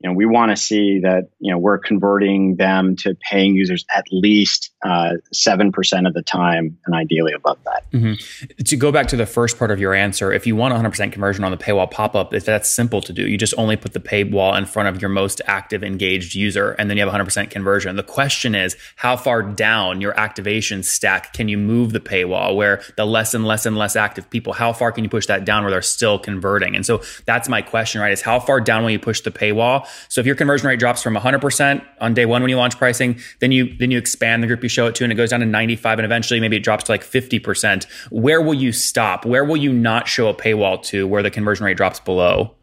you 0.00 0.08
know, 0.08 0.14
we 0.14 0.26
want 0.26 0.50
to 0.50 0.56
see 0.56 1.00
that 1.00 1.30
you 1.40 1.50
know 1.50 1.58
we're 1.58 1.78
converting 1.78 2.54
them 2.54 2.94
to 2.96 3.16
paying 3.16 3.54
users 3.54 3.84
at 3.94 4.04
least 4.12 4.70
uh, 4.84 5.14
seven 5.32 5.68
uh, 5.68 5.70
percent 5.72 6.06
of 6.06 6.14
the 6.14 6.22
time, 6.22 6.78
and 6.86 6.94
ideally 6.94 7.32
above 7.32 7.58
that. 7.64 7.90
Mm-hmm. 7.90 8.62
To 8.62 8.76
go 8.76 8.92
back 8.92 9.08
to 9.08 9.16
the 9.16 9.26
first 9.26 9.58
part 9.58 9.72
of 9.72 9.80
your 9.80 9.94
answer, 9.94 10.32
if 10.32 10.46
you 10.46 10.54
want 10.54 10.70
100 10.72 10.90
percent 10.90 11.12
conversion 11.12 11.42
on 11.42 11.50
the 11.50 11.56
paywall 11.56 11.90
pop 11.90 12.14
up, 12.14 12.32
if 12.32 12.44
that's 12.44 12.68
simple 12.68 13.00
to 13.00 13.12
do, 13.12 13.26
you 13.26 13.36
just 13.36 13.54
only 13.58 13.74
put 13.76 13.92
the 13.92 14.00
paywall 14.00 14.56
in 14.56 14.66
front 14.66 14.88
of 14.88 15.02
your 15.02 15.08
most 15.08 15.40
active 15.46 15.82
engaged 15.82 16.36
user, 16.36 16.72
and 16.72 16.88
then 16.88 16.96
you 16.96 17.00
have 17.00 17.08
100 17.08 17.24
percent 17.24 17.50
conversion. 17.50 17.96
The 17.96 18.04
question 18.04 18.54
is, 18.54 18.76
how 18.94 19.16
far 19.16 19.42
down 19.42 20.00
your 20.00 20.18
activation 20.18 20.84
stack 20.84 21.32
can 21.32 21.48
you 21.48 21.58
move 21.58 21.92
the 21.92 22.00
paywall, 22.00 22.54
where 22.54 22.82
the 22.96 23.04
less 23.04 23.34
and 23.34 23.44
less 23.44 23.66
and 23.66 23.76
less 23.76 23.96
active 23.96 24.30
people, 24.30 24.52
how 24.52 24.72
far 24.72 24.92
can 24.92 25.02
you 25.02 25.10
push 25.10 25.26
that 25.26 25.44
down 25.44 25.64
where 25.64 25.72
they're 25.72 25.82
still 25.82 26.20
converting? 26.20 26.76
And 26.76 26.86
so 26.86 27.02
that's 27.26 27.48
my 27.48 27.62
question, 27.62 28.00
right? 28.00 28.12
Is 28.12 28.22
how 28.22 28.38
far 28.38 28.60
down 28.60 28.84
will 28.84 28.90
you 28.90 29.00
push 29.00 29.22
the 29.22 29.32
paywall? 29.32 29.87
So 30.08 30.20
if 30.20 30.26
your 30.26 30.36
conversion 30.36 30.68
rate 30.68 30.78
drops 30.78 31.02
from 31.02 31.14
100% 31.14 31.84
on 32.00 32.14
day 32.14 32.26
one 32.26 32.42
when 32.42 32.50
you 32.50 32.56
launch 32.56 32.78
pricing, 32.78 33.20
then 33.40 33.52
you 33.52 33.76
then 33.78 33.90
you 33.90 33.98
expand 33.98 34.42
the 34.42 34.46
group 34.46 34.62
you 34.62 34.68
show 34.68 34.86
it 34.86 34.94
to, 34.96 35.04
and 35.04 35.12
it 35.12 35.16
goes 35.16 35.30
down 35.30 35.40
to 35.40 35.46
95, 35.46 35.98
and 35.98 36.04
eventually 36.04 36.40
maybe 36.40 36.56
it 36.56 36.64
drops 36.64 36.84
to 36.84 36.92
like 36.92 37.04
50%. 37.04 37.86
Where 38.10 38.40
will 38.40 38.54
you 38.54 38.72
stop? 38.72 39.24
Where 39.24 39.44
will 39.44 39.56
you 39.56 39.72
not 39.72 40.08
show 40.08 40.28
a 40.28 40.34
paywall 40.34 40.82
to 40.84 41.06
where 41.06 41.22
the 41.22 41.30
conversion 41.30 41.66
rate 41.66 41.76
drops 41.76 42.00
below? 42.00 42.54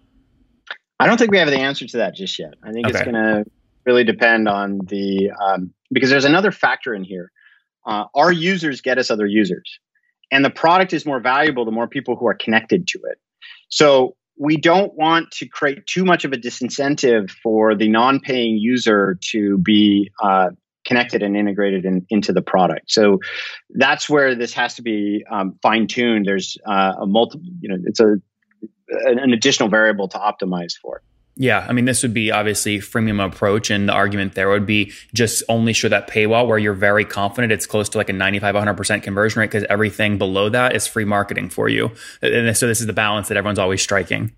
I 0.99 1.07
don't 1.07 1.17
think 1.17 1.31
we 1.31 1.37
have 1.39 1.49
the 1.49 1.59
answer 1.59 1.85
to 1.85 1.97
that 1.97 2.15
just 2.15 2.39
yet. 2.39 2.53
I 2.63 2.71
think 2.71 2.87
okay. 2.87 2.97
it's 2.97 3.03
going 3.03 3.15
to 3.15 3.45
really 3.85 4.03
depend 4.03 4.47
on 4.47 4.79
the 4.85 5.31
um, 5.31 5.73
because 5.91 6.09
there's 6.09 6.25
another 6.25 6.51
factor 6.51 6.93
in 6.93 7.03
here. 7.03 7.31
Uh, 7.85 8.05
our 8.15 8.31
users 8.31 8.81
get 8.81 8.97
us 8.97 9.11
other 9.11 9.27
users, 9.27 9.79
and 10.31 10.43
the 10.43 10.49
product 10.49 10.93
is 10.93 11.05
more 11.05 11.19
valuable 11.19 11.65
the 11.65 11.71
more 11.71 11.87
people 11.87 12.15
who 12.15 12.27
are 12.27 12.33
connected 12.33 12.87
to 12.87 12.99
it. 13.03 13.19
So 13.69 14.15
we 14.37 14.57
don't 14.57 14.93
want 14.95 15.31
to 15.31 15.47
create 15.47 15.85
too 15.87 16.03
much 16.03 16.25
of 16.25 16.33
a 16.33 16.37
disincentive 16.37 17.31
for 17.31 17.75
the 17.75 17.87
non-paying 17.87 18.57
user 18.57 19.17
to 19.31 19.57
be 19.57 20.11
uh, 20.21 20.49
connected 20.85 21.23
and 21.23 21.35
integrated 21.35 21.85
in, 21.85 22.05
into 22.09 22.33
the 22.33 22.41
product. 22.41 22.91
So 22.91 23.19
that's 23.69 24.09
where 24.09 24.35
this 24.35 24.53
has 24.53 24.75
to 24.75 24.81
be 24.81 25.25
um, 25.29 25.57
fine-tuned. 25.61 26.25
There's 26.25 26.57
uh, 26.65 26.93
a 27.01 27.05
multiple, 27.05 27.47
you 27.61 27.69
know, 27.69 27.77
it's 27.85 27.99
a 27.99 28.17
an 28.87 29.33
additional 29.33 29.69
variable 29.69 30.07
to 30.09 30.17
optimize 30.17 30.73
for. 30.79 31.01
Yeah, 31.37 31.65
I 31.67 31.73
mean, 31.73 31.83
this 31.83 32.01
would 32.01 32.13
be 32.13 32.31
obviously 32.31 32.77
freemium 32.79 33.23
approach, 33.23 33.69
and 33.69 33.89
the 33.89 33.93
argument 33.93 34.35
there 34.35 34.49
would 34.49 34.65
be 34.65 34.93
just 35.13 35.43
only 35.49 35.73
show 35.73 35.89
that 35.89 36.09
paywall 36.09 36.47
where 36.47 36.57
you're 36.57 36.73
very 36.73 37.03
confident 37.03 37.51
it's 37.51 37.65
close 37.65 37.89
to 37.89 37.97
like 37.97 38.07
a 38.07 38.13
95, 38.13 38.55
100% 38.55 39.03
conversion 39.03 39.41
rate 39.41 39.51
because 39.51 39.65
everything 39.69 40.17
below 40.17 40.47
that 40.47 40.75
is 40.75 40.87
free 40.87 41.03
marketing 41.03 41.49
for 41.49 41.67
you. 41.67 41.91
And 42.21 42.55
so 42.55 42.67
this 42.67 42.79
is 42.79 42.87
the 42.87 42.93
balance 42.93 43.27
that 43.27 43.37
everyone's 43.37 43.59
always 43.59 43.81
striking. 43.81 44.31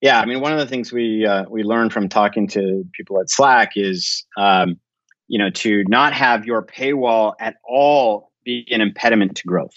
Yeah, 0.00 0.18
I 0.18 0.24
mean, 0.24 0.40
one 0.40 0.52
of 0.52 0.58
the 0.58 0.66
things 0.66 0.90
we 0.90 1.26
uh, 1.26 1.44
we 1.50 1.62
learned 1.62 1.92
from 1.92 2.08
talking 2.08 2.48
to 2.48 2.84
people 2.92 3.20
at 3.20 3.28
Slack 3.28 3.72
is, 3.76 4.24
um, 4.38 4.80
you 5.28 5.38
know, 5.38 5.50
to 5.50 5.84
not 5.88 6.14
have 6.14 6.46
your 6.46 6.64
paywall 6.64 7.34
at 7.38 7.56
all 7.68 8.32
be 8.42 8.66
an 8.70 8.80
impediment 8.80 9.36
to 9.36 9.42
growth. 9.46 9.74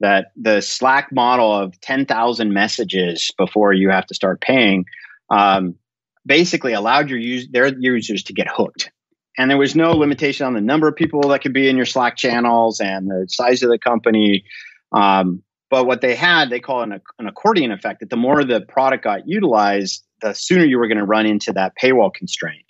That 0.00 0.32
the 0.34 0.62
Slack 0.62 1.12
model 1.12 1.54
of 1.54 1.80
10,000 1.82 2.52
messages 2.52 3.30
before 3.38 3.72
you 3.72 3.90
have 3.90 4.06
to 4.06 4.14
start 4.14 4.40
paying 4.40 4.86
um, 5.30 5.76
basically 6.26 6.72
allowed 6.72 7.10
your 7.10 7.18
use, 7.18 7.48
their 7.50 7.68
users 7.78 8.24
to 8.24 8.32
get 8.32 8.48
hooked. 8.48 8.90
And 9.38 9.50
there 9.50 9.58
was 9.58 9.74
no 9.74 9.92
limitation 9.92 10.46
on 10.46 10.54
the 10.54 10.60
number 10.60 10.88
of 10.88 10.96
people 10.96 11.28
that 11.28 11.40
could 11.40 11.54
be 11.54 11.68
in 11.68 11.76
your 11.76 11.86
Slack 11.86 12.16
channels 12.16 12.80
and 12.80 13.08
the 13.08 13.26
size 13.28 13.62
of 13.62 13.70
the 13.70 13.78
company. 13.78 14.44
Um, 14.92 15.42
but 15.70 15.86
what 15.86 16.00
they 16.00 16.16
had, 16.16 16.50
they 16.50 16.60
call 16.60 16.82
it 16.82 16.90
an, 16.90 17.00
an 17.18 17.26
accordion 17.26 17.70
effect 17.70 18.00
that 18.00 18.10
the 18.10 18.16
more 18.16 18.44
the 18.44 18.60
product 18.60 19.04
got 19.04 19.28
utilized, 19.28 20.04
the 20.20 20.34
sooner 20.34 20.64
you 20.64 20.78
were 20.78 20.88
going 20.88 20.98
to 20.98 21.04
run 21.04 21.26
into 21.26 21.52
that 21.52 21.72
paywall 21.80 22.12
constraint. 22.12 22.64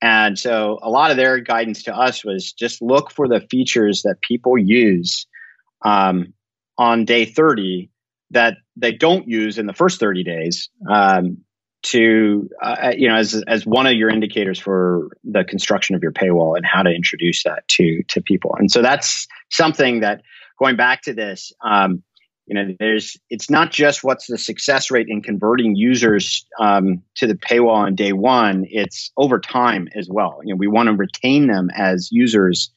And 0.00 0.38
so 0.38 0.78
a 0.82 0.90
lot 0.90 1.10
of 1.10 1.16
their 1.16 1.38
guidance 1.38 1.84
to 1.84 1.94
us 1.94 2.24
was 2.24 2.52
just 2.52 2.82
look 2.82 3.12
for 3.12 3.28
the 3.28 3.40
features 3.50 4.02
that 4.02 4.20
people 4.20 4.58
use 4.58 5.26
um, 5.84 6.32
on 6.78 7.04
day 7.04 7.24
30 7.24 7.90
that 8.30 8.56
they 8.76 8.92
don't 8.92 9.28
use 9.28 9.58
in 9.58 9.66
the 9.66 9.72
first 9.72 10.00
30 10.00 10.24
days 10.24 10.70
um, 10.90 11.38
to 11.82 12.48
uh, 12.62 12.92
you 12.96 13.08
know 13.08 13.16
as 13.16 13.42
as 13.46 13.66
one 13.66 13.86
of 13.86 13.94
your 13.94 14.08
indicators 14.08 14.58
for 14.58 15.08
the 15.24 15.44
construction 15.44 15.96
of 15.96 16.02
your 16.02 16.12
paywall 16.12 16.56
and 16.56 16.64
how 16.64 16.82
to 16.82 16.90
introduce 16.90 17.42
that 17.42 17.66
to 17.68 18.02
to 18.08 18.22
people 18.22 18.54
and 18.58 18.70
so 18.70 18.82
that's 18.82 19.26
something 19.50 20.00
that 20.00 20.22
going 20.58 20.76
back 20.76 21.02
to 21.02 21.12
this 21.12 21.52
um, 21.64 22.02
you 22.46 22.54
know 22.54 22.74
there's 22.78 23.16
it's 23.30 23.50
not 23.50 23.72
just 23.72 24.04
what's 24.04 24.26
the 24.26 24.38
success 24.38 24.90
rate 24.90 25.08
in 25.08 25.22
converting 25.22 25.74
users 25.74 26.46
um, 26.60 27.02
to 27.16 27.26
the 27.26 27.34
paywall 27.34 27.74
on 27.74 27.94
day 27.94 28.12
one 28.12 28.64
it's 28.68 29.10
over 29.16 29.40
time 29.40 29.88
as 29.96 30.08
well 30.08 30.40
you 30.44 30.54
know 30.54 30.58
we 30.58 30.68
want 30.68 30.88
to 30.88 30.94
retain 30.94 31.48
them 31.48 31.68
as 31.76 32.10
users 32.12 32.70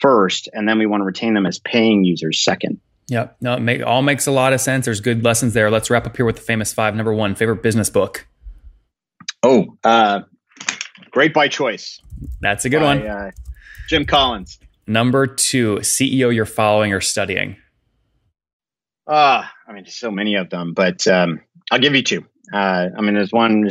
first 0.00 0.48
and 0.52 0.68
then 0.68 0.78
we 0.78 0.86
want 0.86 1.00
to 1.00 1.04
retain 1.04 1.34
them 1.34 1.46
as 1.46 1.58
paying 1.60 2.04
users 2.04 2.42
second 2.42 2.80
Yep. 3.10 3.36
No, 3.40 3.54
it 3.54 3.60
make, 3.60 3.82
all 3.82 4.02
makes 4.02 4.26
a 4.26 4.30
lot 4.30 4.52
of 4.52 4.60
sense. 4.60 4.84
There's 4.84 5.00
good 5.00 5.24
lessons 5.24 5.54
there. 5.54 5.70
Let's 5.70 5.88
wrap 5.88 6.06
up 6.06 6.14
here 6.14 6.26
with 6.26 6.36
the 6.36 6.42
famous 6.42 6.74
five. 6.74 6.94
Number 6.94 7.14
one, 7.14 7.34
favorite 7.34 7.62
business 7.62 7.88
book. 7.88 8.27
Oh, 9.42 9.76
uh, 9.84 10.20
great 11.10 11.32
by 11.32 11.48
choice. 11.48 12.00
That's 12.40 12.64
a 12.64 12.70
good 12.70 12.80
by, 12.80 12.96
one. 12.96 13.06
Uh, 13.06 13.30
Jim 13.88 14.04
Collins. 14.04 14.58
Number 14.86 15.26
two, 15.26 15.76
CEO 15.76 16.34
you're 16.34 16.46
following 16.46 16.92
or 16.92 17.00
studying. 17.00 17.56
Uh, 19.06 19.44
I 19.66 19.72
mean, 19.72 19.86
so 19.86 20.10
many 20.10 20.34
of 20.34 20.50
them, 20.50 20.74
but 20.74 21.06
um, 21.06 21.40
I'll 21.70 21.78
give 21.78 21.94
you 21.94 22.02
two. 22.02 22.24
Uh, 22.52 22.88
I 22.96 23.00
mean, 23.02 23.14
there's 23.14 23.32
one. 23.32 23.68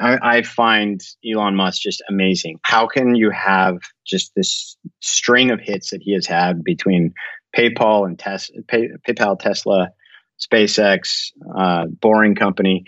I, 0.00 0.18
I 0.22 0.42
find 0.42 1.00
Elon 1.24 1.54
Musk 1.54 1.80
just 1.80 2.02
amazing. 2.08 2.58
How 2.62 2.86
can 2.86 3.14
you 3.14 3.30
have 3.30 3.78
just 4.06 4.32
this 4.36 4.76
string 5.00 5.50
of 5.50 5.60
hits 5.60 5.90
that 5.90 6.02
he 6.02 6.12
has 6.12 6.26
had 6.26 6.62
between 6.62 7.14
PayPal 7.56 8.06
and 8.06 8.18
Tes- 8.18 8.50
Pay, 8.68 8.90
PayPal, 9.08 9.38
Tesla, 9.38 9.88
SpaceX, 10.38 11.30
uh, 11.56 11.86
Boring 11.86 12.34
Company? 12.34 12.84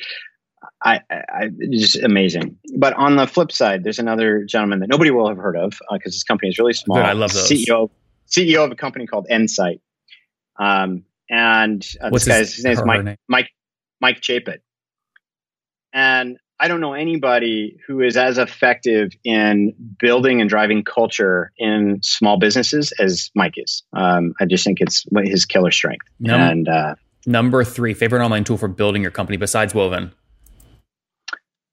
I, 0.84 1.00
I, 1.10 1.48
just 1.70 2.02
amazing. 2.02 2.58
But 2.76 2.94
on 2.94 3.16
the 3.16 3.26
flip 3.26 3.52
side, 3.52 3.84
there's 3.84 3.98
another 3.98 4.44
gentleman 4.44 4.80
that 4.80 4.88
nobody 4.88 5.10
will 5.10 5.28
have 5.28 5.36
heard 5.36 5.56
of 5.56 5.78
because 5.92 6.12
uh, 6.12 6.16
his 6.16 6.24
company 6.24 6.48
is 6.50 6.58
really 6.58 6.72
small. 6.72 6.98
I 6.98 7.12
love 7.12 7.32
those. 7.32 7.50
CEO 7.50 7.90
CEO 8.32 8.64
of 8.64 8.72
a 8.72 8.74
company 8.74 9.06
called 9.06 9.26
Insight. 9.30 9.80
Um, 10.58 11.04
and 11.30 11.86
uh, 12.00 12.10
this 12.10 12.26
guy's 12.26 12.54
his, 12.54 12.64
name 12.64 12.72
is 12.72 12.84
Mike, 12.84 13.04
name? 13.04 13.16
Mike 13.28 13.50
Mike 14.00 14.20
Chaput. 14.20 14.58
And 15.92 16.38
I 16.58 16.68
don't 16.68 16.80
know 16.80 16.94
anybody 16.94 17.76
who 17.86 18.00
is 18.00 18.16
as 18.16 18.38
effective 18.38 19.12
in 19.24 19.74
building 19.98 20.40
and 20.40 20.48
driving 20.48 20.84
culture 20.84 21.52
in 21.58 22.00
small 22.02 22.38
businesses 22.38 22.92
as 22.98 23.30
Mike 23.34 23.54
is. 23.56 23.82
Um, 23.92 24.32
I 24.40 24.46
just 24.46 24.64
think 24.64 24.80
it's 24.80 25.04
his 25.24 25.44
killer 25.44 25.70
strength. 25.70 26.06
Num- 26.20 26.40
and 26.40 26.68
uh, 26.68 26.94
number 27.26 27.64
three, 27.64 27.94
favorite 27.94 28.24
online 28.24 28.44
tool 28.44 28.58
for 28.58 28.68
building 28.68 29.02
your 29.02 29.10
company 29.10 29.36
besides 29.36 29.74
Woven. 29.74 30.12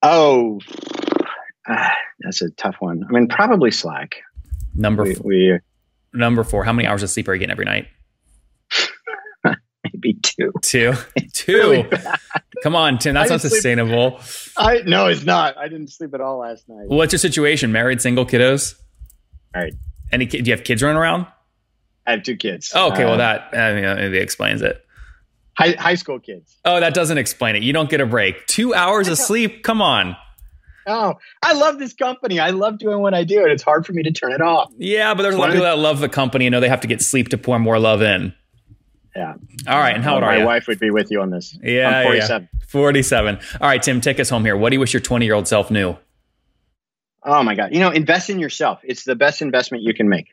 Oh, 0.02 0.60
uh, 1.68 1.90
that's 2.20 2.42
a 2.42 2.50
tough 2.52 2.76
one. 2.80 3.04
I 3.08 3.12
mean, 3.12 3.28
probably 3.28 3.72
Slack. 3.72 4.22
Number 4.76 5.04
we, 5.04 5.16
we 5.24 5.60
number 6.14 6.44
four. 6.44 6.64
How 6.64 6.74
many 6.74 6.88
hours 6.88 7.04
of 7.04 7.10
sleep 7.10 7.28
are 7.28 7.34
you 7.34 7.40
getting 7.40 7.52
every 7.52 7.66
night? 7.66 7.88
Maybe 9.84 10.14
two. 10.22 10.52
Two. 10.62 10.94
Two. 11.34 11.54
really 11.54 11.90
Come 12.64 12.76
on, 12.76 12.98
Tim. 12.98 13.14
That's 13.14 13.30
not 13.30 13.42
sustainable. 13.42 14.20
Sleep. 14.20 14.54
I 14.58 14.82
no, 14.86 15.08
it's 15.08 15.24
not. 15.24 15.58
I 15.58 15.68
didn't 15.68 15.88
sleep 15.88 16.14
at 16.14 16.22
all 16.22 16.40
last 16.40 16.68
night. 16.68 16.88
What's 16.88 17.14
your 17.14 17.20
situation? 17.20 17.72
Married, 17.72 18.02
single, 18.02 18.26
kiddos? 18.26 18.76
All 19.56 19.62
right. 19.62 19.74
Any? 20.12 20.26
Do 20.26 20.38
you 20.38 20.52
have 20.52 20.64
kids 20.64 20.84
running 20.84 20.98
around? 20.98 21.28
I 22.06 22.12
have 22.12 22.24
two 22.24 22.36
kids. 22.36 22.72
Oh, 22.76 22.92
okay. 22.92 23.04
Uh, 23.04 23.10
well, 23.10 23.18
that 23.18 23.50
I 23.54 23.74
mean, 23.74 23.84
maybe 23.84 24.18
explains 24.18 24.62
it. 24.62 24.84
High, 25.60 25.76
high 25.78 25.96
school 25.96 26.20
kids. 26.20 26.58
Oh, 26.64 26.80
that 26.80 26.94
doesn't 26.94 27.18
explain 27.18 27.58
it. 27.58 27.64
You 27.64 27.74
don't 27.74 27.90
get 27.90 28.00
a 28.00 28.06
break. 28.06 28.48
Two 28.48 28.74
hours 28.74 29.10
of 29.10 29.18
sleep. 29.18 29.62
Come 29.62 29.82
on. 29.82 30.16
Oh, 30.88 31.16
I 31.44 31.52
love 31.52 31.80
this 31.80 31.94
company. 31.94 32.40
I 32.40 32.52
love 32.52 32.80
doing 32.80 33.02
what 33.02 33.14
I 33.14 33.26
do, 33.26 33.44
and 33.44 33.52
it's 33.52 33.62
hard 33.62 33.86
for 33.86 33.92
me 33.92 34.02
to 34.04 34.12
turn 34.12 34.32
it 34.32 34.42
off. 34.42 34.72
Yeah, 34.78 35.14
but 35.14 35.24
there's 35.24 35.36
a 35.36 35.38
lot 35.38 35.50
of 35.50 35.54
people 35.54 35.66
that 35.66 35.78
love 35.78 36.00
the 36.00 36.08
company 36.08 36.48
and 36.48 36.54
know 36.54 36.62
they 36.62 36.70
have 36.70 36.80
to 36.82 36.88
get 36.88 37.02
sleep 37.02 37.28
to 37.30 37.38
pour 37.38 37.60
more 37.60 37.78
love 37.78 38.02
in. 38.02 38.34
Yeah. 39.16 39.34
All 39.68 39.78
right. 39.78 39.94
And 39.94 40.04
how 40.04 40.14
old 40.14 40.22
My 40.22 40.28
are 40.28 40.34
you? 40.36 40.40
My 40.40 40.46
wife 40.46 40.68
would 40.68 40.80
be 40.80 40.92
with 40.92 41.12
you 41.12 41.22
on 41.22 41.30
this. 41.30 41.58
Yeah. 41.62 41.90
I'm 41.90 42.06
47. 42.06 42.50
Yeah. 42.52 42.60
47. 42.68 43.40
All 43.60 43.68
right, 43.68 43.84
Tim, 43.84 44.00
take 44.00 44.20
us 44.20 44.30
home 44.30 44.46
here. 44.46 44.56
What 44.56 44.70
do 44.70 44.76
you 44.76 44.80
wish 44.80 44.94
your 44.94 45.02
20 45.02 45.26
year 45.26 45.34
old 45.34 45.48
self 45.48 45.70
knew? 45.70 45.98
Oh 47.24 47.44
my 47.44 47.54
God. 47.54 47.74
You 47.74 47.82
know, 47.82 47.90
invest 47.90 48.30
in 48.30 48.40
yourself. 48.40 48.80
It's 48.84 49.04
the 49.04 49.16
best 49.16 49.42
investment 49.42 49.84
you 49.84 49.94
can 49.94 50.08
make. 50.08 50.28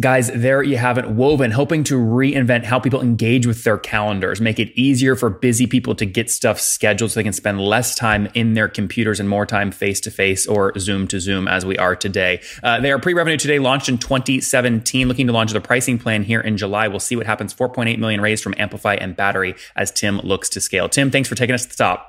Guys, 0.00 0.30
there 0.34 0.62
you 0.62 0.78
have 0.78 0.96
it. 0.96 1.10
Woven, 1.10 1.50
hoping 1.50 1.84
to 1.84 1.98
reinvent 1.98 2.64
how 2.64 2.78
people 2.78 3.02
engage 3.02 3.46
with 3.46 3.62
their 3.62 3.76
calendars, 3.76 4.40
make 4.40 4.58
it 4.58 4.72
easier 4.74 5.14
for 5.14 5.28
busy 5.28 5.66
people 5.66 5.94
to 5.94 6.06
get 6.06 6.30
stuff 6.30 6.58
scheduled 6.58 7.10
so 7.10 7.20
they 7.20 7.24
can 7.24 7.34
spend 7.34 7.60
less 7.60 7.94
time 7.94 8.26
in 8.32 8.54
their 8.54 8.68
computers 8.68 9.20
and 9.20 9.28
more 9.28 9.44
time 9.44 9.70
face 9.70 10.00
to 10.00 10.10
face 10.10 10.46
or 10.46 10.72
Zoom 10.78 11.06
to 11.08 11.20
Zoom 11.20 11.46
as 11.46 11.66
we 11.66 11.76
are 11.76 11.94
today. 11.94 12.40
Uh, 12.62 12.80
they 12.80 12.90
are 12.90 12.98
pre 12.98 13.12
revenue 13.12 13.36
today, 13.36 13.58
launched 13.58 13.90
in 13.90 13.98
2017, 13.98 15.08
looking 15.08 15.26
to 15.26 15.32
launch 15.32 15.52
the 15.52 15.60
pricing 15.60 15.98
plan 15.98 16.22
here 16.22 16.40
in 16.40 16.56
July. 16.56 16.88
We'll 16.88 16.98
see 16.98 17.16
what 17.16 17.26
happens. 17.26 17.52
4.8 17.52 17.98
million 17.98 18.22
raised 18.22 18.42
from 18.42 18.54
Amplify 18.56 18.94
and 18.94 19.14
Battery 19.14 19.54
as 19.76 19.90
Tim 19.90 20.20
looks 20.20 20.48
to 20.50 20.62
scale. 20.62 20.88
Tim, 20.88 21.10
thanks 21.10 21.28
for 21.28 21.34
taking 21.34 21.54
us 21.54 21.64
to 21.64 21.68
the 21.68 21.76
top. 21.76 22.08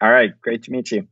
All 0.00 0.10
right. 0.10 0.32
Great 0.40 0.62
to 0.62 0.70
meet 0.70 0.90
you. 0.90 1.06